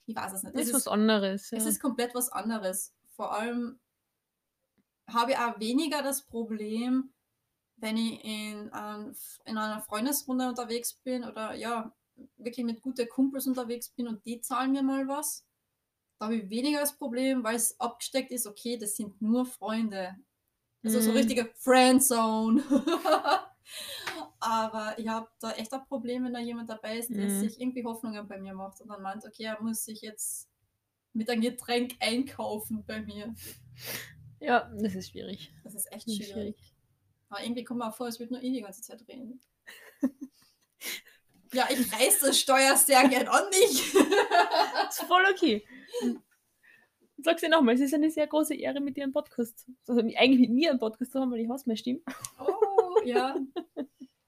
ich 0.06 0.16
weiß 0.16 0.34
es 0.34 0.44
nicht. 0.44 0.56
das 0.56 0.62
Es 0.62 0.68
ist 0.70 0.74
was 0.74 0.88
anderes. 0.88 1.52
Ja. 1.52 1.58
es 1.58 1.66
ist 1.66 1.80
komplett 1.80 2.16
was 2.16 2.30
anderes. 2.30 2.96
Vor 3.16 3.34
allem 3.34 3.80
habe 5.08 5.32
ich 5.34 5.38
auch 5.38 5.60
weniger 5.60 6.02
das 6.02 6.26
Problem, 6.26 7.14
wenn 7.78 7.98
ich 7.98 8.24
in, 8.24 8.70
ein, 8.72 9.16
in 9.46 9.58
einer 9.58 9.82
Freundesrunde 9.82 10.48
unterwegs 10.50 10.94
bin 11.04 11.24
oder 11.24 11.54
ja, 11.56 11.94
wirklich 12.38 12.66
mit 12.66 12.82
guten 12.82 13.08
Kumpels 13.10 13.48
unterwegs 13.48 13.90
bin 13.90 14.08
und 14.08 14.26
die 14.26 14.42
zahlen 14.42 14.72
mir 14.72 14.84
mal 14.84 15.08
was. 15.08 15.46
Da 16.20 16.26
habe 16.26 16.38
ich 16.38 16.50
weniger 16.50 16.80
das 16.82 16.98
Problem, 16.98 17.44
weil 17.44 17.56
es 17.56 17.80
abgesteckt 17.80 18.32
ist, 18.32 18.48
okay, 18.48 18.78
das 18.78 18.96
sind 18.96 19.22
nur 19.22 19.46
Freunde. 19.46 20.16
Also 20.84 21.02
so 21.02 21.12
Mhm. 21.12 21.14
richtige 21.14 21.54
Friendzone. 21.58 22.64
Aber 24.40 24.98
ich 25.00 25.08
habe 25.08 25.30
da 25.40 25.52
echt 25.54 25.74
ein 25.74 25.86
Problem, 25.88 26.24
wenn 26.26 26.34
da 26.34 26.40
jemand 26.40 26.70
dabei 26.70 26.98
ist, 26.98 27.16
der 27.18 27.30
Mhm. 27.30 27.30
sich 27.30 27.60
irgendwie 27.60 27.84
Hoffnungen 27.86 28.28
bei 28.28 28.40
mir 28.40 28.54
macht 28.54 28.82
und 28.82 28.90
dann 28.90 29.02
meint, 29.02 29.26
okay, 29.26 29.44
er 29.46 29.62
muss 29.62 29.84
sich 29.86 30.02
jetzt 30.02 30.50
mit 31.14 31.30
einem 31.30 31.42
Getränk 31.42 31.96
einkaufen 32.02 32.86
bei 32.86 33.02
mir. 33.02 33.36
ja, 34.40 34.70
das 34.82 34.96
ist 34.96 35.10
schwierig. 35.12 35.54
Das 35.64 35.76
ist 35.76 35.92
echt 35.92 36.08
Das 36.08 36.16
ist 36.20 36.30
schwierig. 36.32 36.32
schwierig. 36.32 36.75
Aber 37.30 37.44
irgendwie 37.44 37.64
kommt 37.64 37.80
mir 37.80 37.88
auch 37.90 37.96
vor, 37.96 38.06
als 38.06 38.20
würde 38.20 38.34
nur 38.34 38.44
ich 38.44 38.54
die 38.54 38.62
ganze 38.62 38.82
Zeit 38.82 39.04
reden. 39.08 39.42
ja, 41.54 41.68
ich 41.70 41.92
reiß 41.94 42.20
das 42.22 42.40
Steuer 42.40 42.76
sehr 42.76 43.08
gern 43.08 43.28
an 43.28 43.44
mich. 43.50 43.94
ist 44.90 45.02
voll 45.08 45.24
okay. 45.32 45.66
Sag's 47.18 47.42
dir 47.42 47.50
nochmal, 47.50 47.76
es 47.76 47.82
ist 47.82 47.94
eine 47.94 48.12
sehr 48.12 48.28
große 48.28 48.54
Ehre, 48.56 48.82
mit 48.82 48.98
dir 48.98 49.04
einen 49.04 49.14
Podcast, 49.14 49.66
also 49.88 50.02
eigentlich 50.02 50.40
mit 50.42 50.52
mir 50.52 50.70
einen 50.70 50.80
Podcast 50.80 51.12
zu 51.12 51.20
haben, 51.20 51.32
weil 51.32 51.40
ich 51.40 51.50
hasse 51.50 51.64
meine 51.68 51.78
Stimme. 51.78 52.02
Oh, 52.40 53.02
ja. 53.06 53.36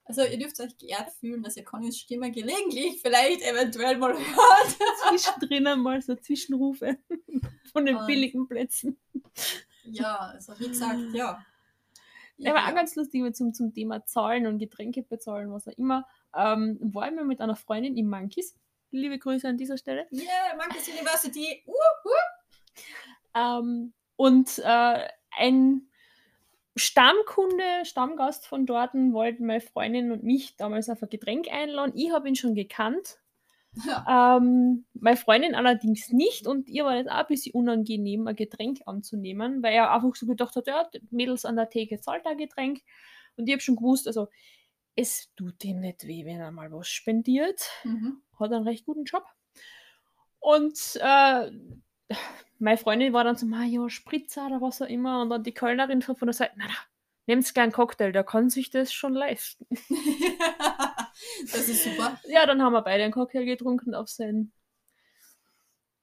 Also 0.05 0.23
ihr 0.23 0.39
dürft 0.39 0.59
euch 0.61 0.75
geehrt 0.77 1.11
fühlen, 1.19 1.43
dass 1.43 1.57
ihr 1.57 1.65
Connys 1.65 1.97
Stimme 1.99 2.31
gelegentlich 2.31 3.01
vielleicht 3.01 3.41
eventuell 3.41 3.97
mal 3.97 4.13
hört. 4.17 4.77
Zwischendrin 5.09 5.81
mal 5.81 6.01
so 6.01 6.15
Zwischenrufe 6.15 6.97
von 7.73 7.85
den 7.85 7.97
Und- 7.97 8.07
billigen 8.07 8.47
Plätzen. 8.47 8.97
Ja, 9.83 10.17
also 10.17 10.57
wie 10.59 10.69
gesagt, 10.69 10.99
ja. 11.13 11.45
Ja, 12.37 12.55
aber 12.55 12.67
auch 12.67 12.75
ganz 12.75 12.95
lustig 12.95 13.21
mit 13.21 13.35
zum, 13.35 13.53
zum 13.53 13.73
Thema 13.73 14.05
Zahlen 14.05 14.45
und 14.47 14.59
Getränke 14.59 15.03
bezahlen, 15.03 15.51
was 15.51 15.67
auch 15.67 15.77
immer. 15.77 16.07
Ähm, 16.35 16.77
war 16.81 17.09
ich 17.09 17.15
mal 17.15 17.25
mit 17.25 17.41
einer 17.41 17.55
Freundin 17.55 17.97
im 17.97 18.09
Monkeys. 18.09 18.55
Liebe 18.91 19.17
Grüße 19.17 19.47
an 19.47 19.57
dieser 19.57 19.77
Stelle. 19.77 20.07
Yeah, 20.11 20.55
Marcus 20.55 20.87
University. 20.87 21.63
Uh, 21.65 21.71
uh. 21.71 22.27
Ähm, 23.35 23.93
und 24.15 24.59
äh, 24.59 25.07
ein 25.37 25.87
Stammkunde, 26.75 27.85
Stammgast 27.85 28.45
von 28.47 28.65
dort 28.65 28.93
wollten 28.93 29.45
meine 29.45 29.61
Freundin 29.61 30.11
und 30.11 30.23
mich 30.23 30.55
damals 30.57 30.89
auf 30.89 31.01
ein 31.01 31.09
Getränk 31.09 31.51
einladen. 31.51 31.93
Ich 31.95 32.11
habe 32.11 32.27
ihn 32.27 32.35
schon 32.35 32.55
gekannt. 32.55 33.17
Ja. 33.85 34.05
Ähm, 34.37 34.85
meine 34.93 35.17
Freundin 35.17 35.55
allerdings 35.55 36.09
nicht 36.11 36.47
und 36.47 36.69
ihr 36.69 36.85
war 36.85 36.95
das 37.01 37.07
auch 37.11 37.19
ein 37.19 37.27
bisschen 37.27 37.53
unangenehm, 37.53 38.27
ein 38.27 38.35
Getränk 38.35 38.79
anzunehmen, 38.85 39.61
weil 39.63 39.73
er 39.73 39.91
einfach 39.93 40.15
so 40.15 40.25
gedacht 40.25 40.55
hat, 40.55 40.67
ja, 40.67 40.87
Mädels 41.11 41.45
an 41.45 41.55
der 41.57 41.69
Theke 41.69 41.99
zahlt 41.99 42.25
ein 42.25 42.37
Getränk. 42.37 42.81
Und 43.35 43.47
ich 43.47 43.53
habe 43.53 43.61
schon 43.61 43.75
gewusst, 43.75 44.07
also 44.07 44.27
es 44.95 45.31
tut 45.35 45.63
ihm 45.65 45.79
nicht 45.81 46.07
weh, 46.07 46.25
wenn 46.25 46.39
er 46.39 46.51
mal 46.51 46.71
was 46.71 46.87
spendiert 46.89 47.61
Mhm. 47.83 48.21
hat 48.39 48.51
einen 48.51 48.63
recht 48.67 48.85
guten 48.85 49.05
Job. 49.05 49.25
Und 50.39 50.79
äh, 51.01 51.51
meine 52.59 52.77
Freundin 52.77 53.13
war 53.13 53.23
dann 53.23 53.35
so, 53.35 53.45
"Ma, 53.45 53.63
ja, 53.65 53.89
Spritzer 53.89 54.47
oder 54.47 54.61
was 54.61 54.81
auch 54.81 54.87
immer. 54.87 55.21
Und 55.21 55.29
dann 55.29 55.43
die 55.43 55.53
Kölnerin 55.53 56.01
von 56.01 56.15
der 56.21 56.33
Seite, 56.33 56.53
na, 56.57 56.65
na, 56.67 56.73
nehmt 57.27 57.57
einen 57.57 57.71
Cocktail, 57.71 58.11
der 58.11 58.23
kann 58.23 58.49
sich 58.49 58.69
das 58.69 58.91
schon 58.91 59.13
leisten. 59.13 59.67
das 61.51 61.69
ist 61.69 61.83
super. 61.83 62.19
Ja, 62.27 62.45
dann 62.45 62.61
haben 62.61 62.73
wir 62.73 62.81
beide 62.81 63.03
einen 63.03 63.13
Cocktail 63.13 63.45
getrunken 63.45 63.93
auf, 63.93 64.09
sein, 64.09 64.51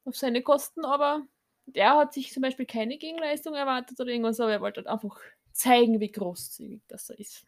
auf 0.04 0.16
seine 0.16 0.42
Kosten, 0.42 0.84
aber 0.84 1.26
der 1.66 1.96
hat 1.96 2.12
sich 2.12 2.32
zum 2.32 2.42
Beispiel 2.42 2.66
keine 2.66 2.98
Gegenleistung 2.98 3.54
erwartet 3.54 3.98
oder 3.98 4.10
irgendwas, 4.10 4.38
aber 4.40 4.52
er 4.52 4.60
wollte 4.60 4.80
halt 4.80 4.88
einfach 4.88 5.18
zeigen, 5.52 6.00
wie 6.00 6.12
großzügig 6.12 6.82
das 6.88 7.10
er 7.10 7.18
ist. 7.18 7.46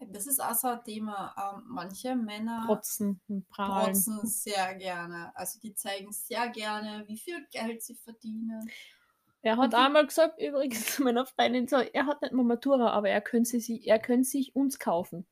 Das 0.00 0.28
ist 0.28 0.40
auch 0.40 0.54
so 0.54 0.68
ein 0.68 0.84
Thema. 0.84 1.34
Ähm, 1.36 1.64
manche 1.66 2.14
Männer 2.14 2.62
Protzen 2.66 3.20
protzen 3.50 4.20
sehr 4.24 4.74
gerne. 4.76 5.32
Also 5.34 5.58
die 5.58 5.74
zeigen 5.74 6.12
sehr 6.12 6.48
gerne, 6.50 7.04
wie 7.08 7.18
viel 7.18 7.44
Geld 7.50 7.82
sie 7.82 7.96
verdienen. 7.96 8.70
Er 9.48 9.56
hat 9.56 9.72
Und 9.72 9.80
einmal 9.80 10.06
gesagt, 10.06 10.38
übrigens 10.42 10.84
zu 10.96 11.02
meiner 11.02 11.24
Freundin, 11.24 11.66
so, 11.68 11.76
er 11.76 12.04
hat 12.04 12.20
nicht 12.20 12.34
mal 12.34 12.42
Matura, 12.44 12.90
aber 12.90 13.08
er 13.08 13.22
könnte, 13.22 13.60
sie, 13.60 13.82
er 13.86 13.98
könnte 13.98 14.28
sich 14.28 14.54
uns 14.54 14.78
kaufen. 14.78 15.26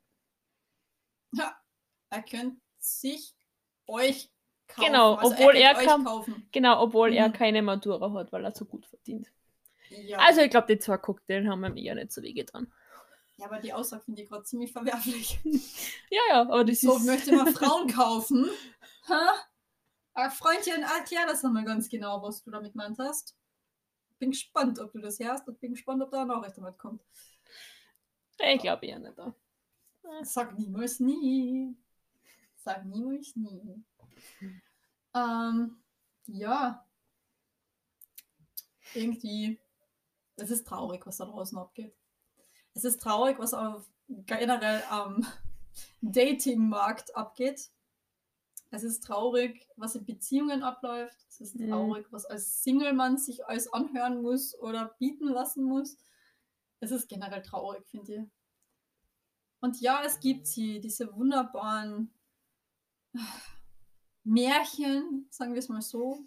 Ja, 1.33 1.55
er 2.09 2.23
könnte 2.23 2.57
sich 2.79 3.35
euch 3.87 4.31
kaufen. 4.69 4.87
Genau, 4.87 5.15
also 5.17 5.35
obwohl 5.35 5.55
er 5.57 5.77
euch 5.77 5.85
kam- 5.85 6.05
kaufen. 6.07 6.49
Genau, 6.51 6.83
obwohl 6.83 7.13
er 7.13 7.29
Mhm. 7.29 7.33
keine 7.35 7.61
Matura 7.61 8.11
hat, 8.15 8.33
weil 8.33 8.43
er 8.43 8.53
so 8.53 8.65
gut 8.65 8.87
verdient. 8.87 9.31
Ja. 9.91 10.17
Also 10.19 10.41
ich 10.41 10.51
glaube, 10.51 10.69
die 10.69 10.79
zwei 10.79 10.97
Cocktails 10.97 11.47
haben 11.47 11.63
ihm 11.67 11.77
eher 11.77 11.95
nicht 11.95 12.11
so 12.11 12.23
weh 12.23 12.33
getan. 12.33 12.73
ja, 13.37 13.45
aber 13.47 13.59
die 13.59 13.75
Aussage 13.75 14.03
finde 14.03 14.23
ich 14.23 14.29
gerade 14.31 14.45
ziemlich 14.45 14.73
verwerflich. 14.73 15.39
Ja, 16.11 16.21
ja, 16.31 16.41
aber 16.43 16.65
das 16.65 16.81
So 16.81 16.97
ist... 16.97 17.05
möchte 17.05 17.33
man 17.37 17.53
Frauen 17.53 17.87
kaufen. 17.93 18.49
Ha? 19.09 19.29
Ah, 20.15 20.31
Freundchen, 20.31 20.83
erklär 20.83 21.27
das 21.27 21.45
einmal 21.45 21.65
ganz 21.65 21.91
genau, 21.91 22.23
was 22.23 22.43
du 22.43 22.51
damit 22.51 22.75
meint 22.75 22.99
hast. 22.99 23.37
Bin 24.19 24.31
gespannt, 24.31 24.79
ob 24.79 24.93
du 24.93 24.99
das 25.01 25.19
hörst 25.19 25.47
und 25.47 25.61
bin 25.61 25.73
gespannt, 25.73 26.03
ob 26.03 26.11
da 26.11 26.23
eine 26.23 26.35
Nachricht 26.35 26.57
damit 26.57 26.79
kommt. 26.79 27.03
Ich 28.39 28.61
glaube 28.61 28.87
eher 28.87 28.99
nicht. 28.99 29.17
Sag 30.23 30.59
niemals 30.59 31.01
nie. 31.01 31.77
Sag 32.57 32.85
niemals 32.85 33.35
nie. 33.37 33.85
Ähm, 35.15 35.77
ja. 36.27 36.87
Irgendwie, 38.95 39.59
es 40.37 40.51
ist 40.51 40.67
traurig, 40.67 41.07
was 41.07 41.17
da 41.19 41.27
draußen 41.27 41.59
abgeht. 41.59 41.95
Es 42.75 42.85
ist 42.85 43.01
traurig, 43.01 43.39
was 43.39 43.55
auf 43.55 43.89
generell 44.09 44.83
am 44.91 45.27
Datingmarkt 46.01 47.15
abgeht. 47.17 47.71
Es 48.71 48.83
ist 48.83 49.01
traurig, 49.05 49.69
was 49.77 49.95
in 49.95 50.05
Beziehungen 50.05 50.63
abläuft. 50.63 51.17
Es 51.29 51.41
ist 51.41 51.57
Mhm. 51.59 51.71
traurig, 51.71 52.07
was 52.11 52.27
als 52.27 52.63
Single-Mann 52.63 53.17
sich 53.19 53.47
alles 53.47 53.73
anhören 53.73 54.23
muss 54.23 54.59
oder 54.59 54.95
bieten 54.99 55.29
lassen 55.29 55.65
muss. 55.65 55.97
Es 56.81 56.91
ist 56.91 57.09
generell 57.09 57.43
traurig, 57.43 57.87
finde 57.87 58.15
ich. 58.15 58.31
Und 59.61 59.81
ja, 59.81 60.03
es 60.05 60.21
gibt 60.21 60.47
sie, 60.47 60.81
diese 60.81 61.15
wunderbaren 61.17 62.13
Märchen, 64.25 65.27
sagen 65.31 65.53
wir 65.55 65.61
es 65.61 65.69
mal 65.69 65.81
so, 65.81 66.27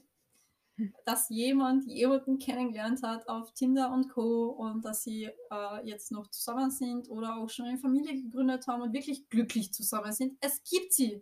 dass 1.05 1.27
jemand 1.29 1.85
jemanden 1.87 2.39
kennengelernt 2.39 3.03
hat 3.03 3.27
auf 3.27 3.53
Tinder 3.53 3.91
und 3.91 4.09
Co. 4.09 4.47
und 4.51 4.85
dass 4.85 5.03
sie 5.03 5.25
äh, 5.51 5.85
jetzt 5.87 6.11
noch 6.11 6.27
zusammen 6.27 6.71
sind 6.71 7.09
oder 7.09 7.35
auch 7.35 7.49
schon 7.49 7.65
eine 7.65 7.77
Familie 7.77 8.15
gegründet 8.23 8.65
haben 8.67 8.81
und 8.81 8.93
wirklich 8.93 9.27
glücklich 9.29 9.73
zusammen 9.73 10.13
sind. 10.13 10.37
Es 10.39 10.63
gibt 10.63 10.93
sie, 10.93 11.21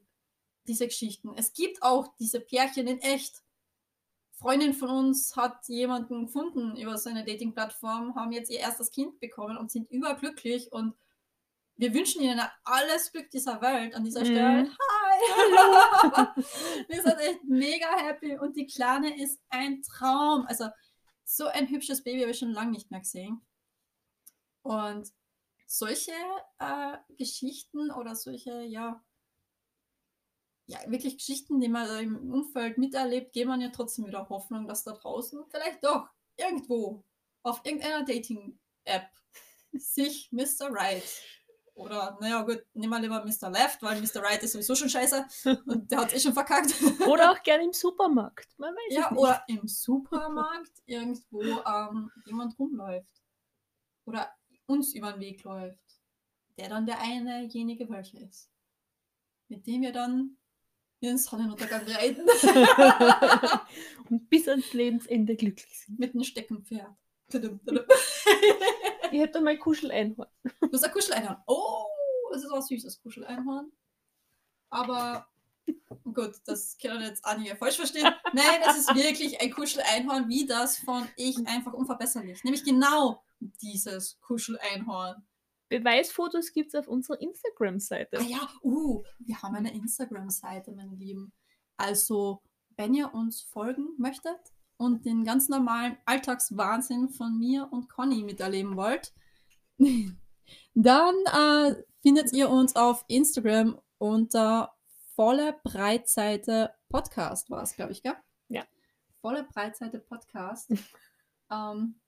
diese 0.68 0.88
Geschichten. 0.88 1.34
Es 1.36 1.54
gibt 1.54 1.82
auch 1.82 2.16
diese 2.20 2.40
Pärchen 2.40 2.88
in 2.88 3.00
echt. 3.00 3.44
Freundin 4.34 4.74
von 4.74 4.90
uns 4.90 5.36
hat 5.36 5.68
jemanden 5.68 6.26
gefunden 6.26 6.78
über 6.78 6.98
seine 6.98 7.26
Dating-Plattform, 7.26 8.16
haben 8.16 8.32
jetzt 8.32 8.52
ihr 8.52 8.60
erstes 8.60 8.92
Kind 8.92 9.20
bekommen 9.20 9.58
und 9.58 9.72
sind 9.72 9.90
überglücklich 9.90 10.72
und 10.72 10.94
wir 11.76 11.94
wünschen 11.94 12.22
ihnen 12.22 12.42
alles 12.64 13.12
Glück 13.12 13.30
dieser 13.30 13.62
Welt 13.62 13.94
an 13.96 14.04
dieser 14.04 14.22
Mhm. 14.22 14.26
Stelle. 14.26 14.72
Hi! 14.80 15.18
wir 16.88 17.02
sind 17.04 17.18
echt 17.20 17.44
mega 17.46 17.88
happy 17.98 18.38
und 18.38 18.56
die 18.56 18.66
Kleine 18.68 19.22
ist 19.22 19.40
ein 19.50 19.82
Traum. 19.84 20.46
Also 20.48 20.70
so 21.24 21.46
ein 21.48 21.68
hübsches 21.70 22.04
Baby 22.04 22.22
habe 22.22 22.32
ich 22.32 22.40
schon 22.40 22.54
lange 22.54 22.72
nicht 22.72 22.90
mehr 22.90 23.02
gesehen. 23.02 23.46
Und 24.64 25.12
solche 25.68 26.14
äh, 26.60 26.98
Geschichten 27.18 27.92
oder 27.92 28.16
solche, 28.16 28.62
ja, 28.64 29.04
ja, 30.68 30.80
wirklich 30.88 31.18
Geschichten, 31.18 31.60
die 31.60 31.70
man 31.70 31.88
im 32.00 32.32
Umfeld 32.32 32.78
miterlebt, 32.78 33.34
geben 33.34 33.50
man 33.50 33.62
ja 33.62 33.70
trotzdem 33.70 34.06
wieder 34.06 34.28
Hoffnung, 34.30 34.68
dass 34.68 34.84
da 34.84 34.92
draußen 34.92 35.46
vielleicht 35.50 35.84
doch 35.84 36.10
irgendwo 36.36 37.04
auf 37.44 37.62
irgendeiner 37.64 38.04
Dating-App 38.04 39.10
sich 39.72 40.30
Mr. 40.32 40.70
Right 40.72 41.04
oder, 41.78 42.18
naja, 42.20 42.42
gut, 42.42 42.66
nehmen 42.74 42.92
wir 42.92 43.00
lieber 43.00 43.24
Mr. 43.24 43.52
Left, 43.52 43.84
weil 43.84 44.02
Mr. 44.02 44.24
Right 44.24 44.42
ist 44.42 44.54
sowieso 44.54 44.74
schon 44.76 44.90
scheiße 44.90 45.26
und 45.68 45.92
der 45.92 46.00
hat 46.00 46.14
eh 46.14 46.20
schon 46.20 46.34
verkackt. 46.34 46.74
Oder 47.08 47.32
auch 47.32 47.44
gerne 47.44 47.66
im 47.66 47.74
Supermarkt. 47.74 48.48
Man 48.58 48.74
weiß 48.74 48.96
Ja, 48.96 49.06
es 49.06 49.12
nicht. 49.12 49.20
oder 49.20 49.44
im 49.48 49.68
Supermarkt 49.68 50.72
irgendwo 50.88 51.42
ähm, 51.44 52.12
jemand 52.26 52.58
rumläuft. 52.58 53.22
Oder 54.06 54.34
uns 54.66 54.96
über 54.96 55.12
den 55.12 55.22
Weg 55.22 55.44
läuft. 55.44 56.02
Der 56.58 56.70
dann 56.70 56.88
der 56.88 57.00
einejenige 57.00 57.88
welcher 57.90 58.22
ist. 58.22 58.50
Mit 59.48 59.68
dem 59.68 59.84
wir 59.84 59.92
dann 59.94 60.36
in 61.00 61.10
den 61.10 61.18
Sonnenuntergang 61.18 61.84
reiten. 61.86 62.28
Und 64.10 64.30
bis 64.30 64.48
ans 64.48 64.74
Lebensende 64.74 65.36
glücklich 65.36 65.80
sind. 65.80 66.00
Mit 66.00 66.14
einem 66.14 66.24
Steckenpferd. 66.24 66.96
Tudum, 67.30 67.60
tudum. 67.66 67.86
Ich 69.10 69.22
hätte 69.22 69.40
mal 69.40 69.58
Kuscheleinhorn. 69.58 70.28
Du 70.60 70.70
hast 70.74 70.84
ein 70.84 70.92
Kuscheleinhorn. 70.92 71.38
Oh, 71.48 71.86
das 72.30 72.44
ist 72.44 72.52
auch 72.52 72.58
ein 72.58 72.62
süßes 72.62 73.02
Kuscheleinhorn. 73.02 73.72
Aber 74.70 75.28
gut, 76.04 76.34
das 76.46 76.78
können 76.78 77.02
jetzt 77.02 77.24
einige 77.24 77.56
falsch 77.56 77.78
verstehen. 77.78 78.14
Nein, 78.34 78.62
es 78.70 78.80
ist 78.80 78.94
wirklich 78.94 79.40
ein 79.40 79.52
Kuscheleinhorn, 79.52 80.28
wie 80.28 80.46
das 80.46 80.78
von 80.78 81.08
Ich 81.16 81.38
einfach 81.48 81.72
unverbesserlich. 81.72 82.44
Nämlich 82.44 82.66
genau 82.66 83.24
dieses 83.62 84.20
Kuscheleinhorn. 84.20 85.26
Beweisfotos 85.70 86.52
gibt 86.54 86.74
es 86.74 86.76
auf 86.76 86.88
unserer 86.88 87.22
Instagram-Seite. 87.22 88.20
Ah 88.20 88.24
ja, 88.24 88.50
uh, 88.64 89.04
wir 89.20 89.42
haben 89.42 89.56
eine 89.56 89.74
Instagram-Seite, 89.74 90.72
meine 90.72 90.96
Lieben. 90.96 91.34
Also, 91.76 92.42
wenn 92.78 92.94
ihr 92.94 93.14
uns 93.14 93.42
folgen 93.42 93.90
möchtet 93.98 94.40
und 94.78 95.06
den 95.06 95.24
ganz 95.24 95.50
normalen 95.50 95.98
Alltagswahnsinn 96.06 97.10
von 97.10 97.38
mir 97.38 97.68
und 97.72 97.90
Conny 97.90 98.24
miterleben 98.24 98.78
wollt, 98.78 99.14
dann 100.74 101.16
äh, 101.26 101.84
findet 102.02 102.34
ihr 102.34 102.50
uns 102.50 102.76
auf 102.76 103.04
Instagram 103.08 103.80
unter 103.98 104.74
volle 105.16 105.60
Breitseite 105.64 106.72
Podcast 106.90 107.50
war 107.50 107.64
es, 107.64 107.76
glaube 107.76 107.92
ich, 107.92 108.02
gell? 108.02 108.16
Ja. 108.48 108.64
Volle 109.20 109.44
Breitseite 109.44 110.00
Podcast. 110.00 110.70
ähm, 111.52 112.00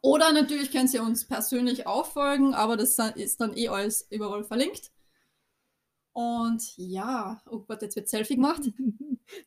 oder 0.00 0.32
natürlich 0.32 0.70
könnt 0.70 0.92
ihr 0.94 1.02
uns 1.02 1.26
persönlich 1.26 1.86
auch 1.86 2.06
folgen, 2.06 2.54
aber 2.54 2.76
das 2.76 2.98
ist 3.16 3.40
dann 3.40 3.56
eh 3.56 3.68
alles 3.68 4.06
überall 4.10 4.44
verlinkt. 4.44 4.90
Und 6.12 6.62
ja, 6.76 7.42
oh 7.46 7.60
Gott, 7.60 7.82
jetzt 7.82 7.96
wird 7.96 8.08
Selfie 8.08 8.36
gemacht. 8.36 8.62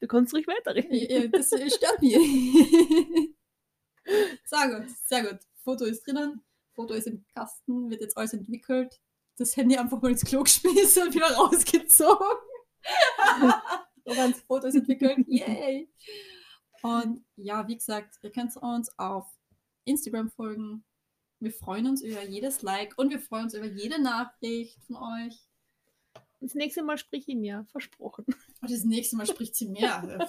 Du 0.02 0.08
kannst 0.08 0.34
ruhig 0.34 0.48
weiterreden. 0.48 1.32
Das 1.32 1.50
stört 1.50 2.02
mich. 2.02 2.16
Sehr 4.46 4.68
gut, 4.70 4.90
sehr 5.08 5.24
gut. 5.24 5.40
Foto 5.64 5.86
ist 5.86 6.06
drinnen, 6.06 6.42
Foto 6.74 6.94
ist 6.94 7.08
im 7.08 7.26
Kasten, 7.34 7.90
wird 7.90 8.02
jetzt 8.02 8.18
alles 8.18 8.34
entwickelt. 8.34 9.00
Das 9.38 9.56
Handy 9.58 9.78
einfach 9.78 10.02
mal 10.02 10.12
ins 10.12 10.24
Klo 10.24 10.44
geschmissen 10.44 11.04
und 11.04 11.14
wieder 11.16 11.32
rausgezogen. 11.32 12.38
Und 14.06 14.16
dann 14.16 14.32
das 14.34 14.42
Foto 14.42 14.68
ist 14.68 14.76
entwickelt. 14.76 15.26
Yay! 15.28 15.90
Und 16.84 17.26
ja, 17.36 17.68
wie 17.68 17.76
gesagt, 17.76 18.20
ihr 18.22 18.32
könnt 18.32 18.56
uns 18.56 19.00
auf 19.00 19.26
Instagram 19.86 20.30
folgen. 20.30 20.84
Wir 21.40 21.52
freuen 21.52 21.88
uns 21.88 22.02
über 22.02 22.24
jedes 22.24 22.62
Like 22.62 22.98
und 22.98 23.10
wir 23.10 23.20
freuen 23.20 23.46
uns 23.46 23.54
über 23.54 23.68
jede 23.68 24.02
Nachricht 24.02 24.84
von 24.86 24.96
euch. 24.98 25.48
Das 26.42 26.54
nächste 26.54 26.84
Mal 26.84 26.98
sprich 26.98 27.28
ich 27.28 27.36
mehr, 27.36 27.66
versprochen. 27.72 28.26
Und 28.62 28.72
das 28.72 28.84
nächste 28.84 29.16
Mal 29.16 29.26
spricht 29.26 29.56
sie 29.56 29.68
mehr. 29.68 30.28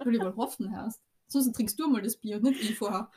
Ich 0.00 0.06
will 0.06 0.12
lieber 0.12 0.36
hoffen, 0.36 0.70
Herst. 0.70 1.02
Sonst 1.26 1.52
trinkst 1.52 1.78
du 1.78 1.88
mal 1.88 2.00
das 2.00 2.16
Bier 2.16 2.36
und 2.36 2.44
nicht 2.44 2.62
ich 2.62 2.78
vorher. 2.78 3.10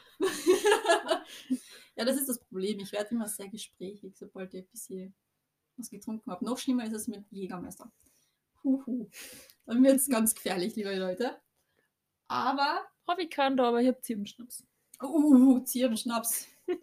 ja, 1.96 2.04
das 2.04 2.17
ist 2.17 2.28
das 2.28 2.39
Problem. 2.39 2.80
Ich 2.80 2.91
werde 2.91 3.12
immer 3.12 3.28
sehr 3.28 3.48
gesprächig, 3.48 4.17
sobald 4.17 4.54
ich 4.54 4.65
ein 4.65 4.70
bisschen 4.70 5.15
was 5.78 5.89
getrunken 5.89 6.30
habe. 6.32 6.44
Noch 6.44 6.58
schlimmer 6.58 6.86
ist 6.86 6.94
es 6.94 7.08
mit 7.08 7.24
Jägermeister. 7.32 7.91
Huhu. 8.63 9.10
Dann 9.65 9.84
wird 9.84 9.96
es 9.96 10.10
ganz 10.10 10.36
gefährlich, 10.36 10.76
liebe 10.76 10.94
Leute. 10.96 11.39
Aber, 12.28 12.86
Habe 13.08 13.24
ich 13.24 13.30
keinen 13.30 13.58
da, 13.58 13.70
aber 13.70 13.82
ich 13.82 13.88
habe 13.88 14.02
Zirbenschnaps. 14.02 14.65
Uh, 15.04 15.60
Zirbenschnaps. 15.64 16.48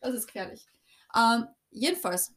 Das 0.00 0.12
ist 0.14 0.26
gefährlich. 0.26 0.66
Ähm, 1.16 1.46
jedenfalls, 1.70 2.34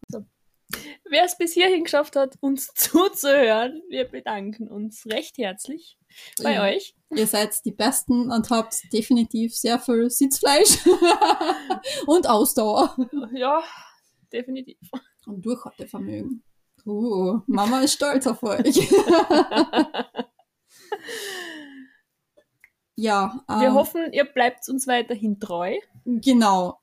Wer 1.09 1.23
es 1.23 1.37
bis 1.37 1.53
hierhin 1.53 1.83
geschafft 1.83 2.15
hat, 2.15 2.35
uns 2.41 2.67
zuzuhören, 2.75 3.81
wir 3.89 4.05
bedanken 4.05 4.67
uns 4.69 5.05
recht 5.05 5.37
herzlich 5.37 5.97
bei 6.41 6.53
Ja. 6.53 6.63
euch. 6.63 6.95
ihr 7.15 7.27
seid 7.27 7.63
die 7.65 7.71
Besten 7.71 8.31
und 8.31 8.49
habt 8.49 8.75
definitiv 8.93 9.55
sehr 9.55 9.79
viel 9.79 10.09
Sitzfleisch 10.09 10.77
und 12.07 12.27
Ausdauer. 12.27 12.95
Ja, 13.33 13.63
definitiv. 14.31 14.77
Und 15.25 15.45
Durchhaltevermögen. 15.45 16.43
Uh, 16.85 17.41
Mama 17.47 17.81
ist 17.81 17.93
stolz 17.95 18.25
auf 18.27 18.41
euch. 18.43 18.77
Ja, 22.99 23.43
Wir 23.47 23.67
ähm, 23.67 23.73
hoffen, 23.75 24.11
ihr 24.11 24.25
bleibt 24.25 24.67
uns 24.69 24.87
weiterhin 24.87 25.39
treu. 25.39 25.75
Genau. 26.03 26.79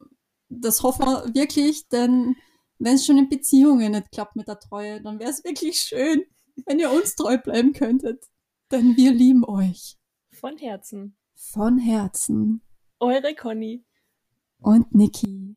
Das 0.49 0.83
hoffen 0.85 1.07
wir 1.07 1.35
wirklich, 1.35 1.89
denn 1.89 2.37
wenn 2.79 2.95
es 2.95 3.05
schon 3.05 3.19
in 3.19 3.29
Beziehungen 3.29 3.93
nicht 3.93 4.13
klappt 4.13 4.37
mit 4.37 4.47
der 4.47 4.61
Treue, 4.61 5.03
dann 5.03 5.19
wäre 5.19 5.31
es 5.31 5.43
wirklich 5.43 5.79
schön, 5.79 6.23
wenn 6.67 6.79
ihr 6.79 6.93
uns 6.93 7.17
treu 7.17 7.37
bleiben 7.39 7.73
könntet. 7.73 8.25
Denn 8.71 8.97
wir 8.97 9.13
lieben 9.13 9.45
euch. 9.45 9.97
Von 10.31 10.57
Herzen. 10.57 11.17
Von 11.35 11.79
Herzen. 11.79 12.63
Eure 13.01 13.35
Conny. 13.35 13.85
Und 14.59 14.95
Niki. 14.95 15.57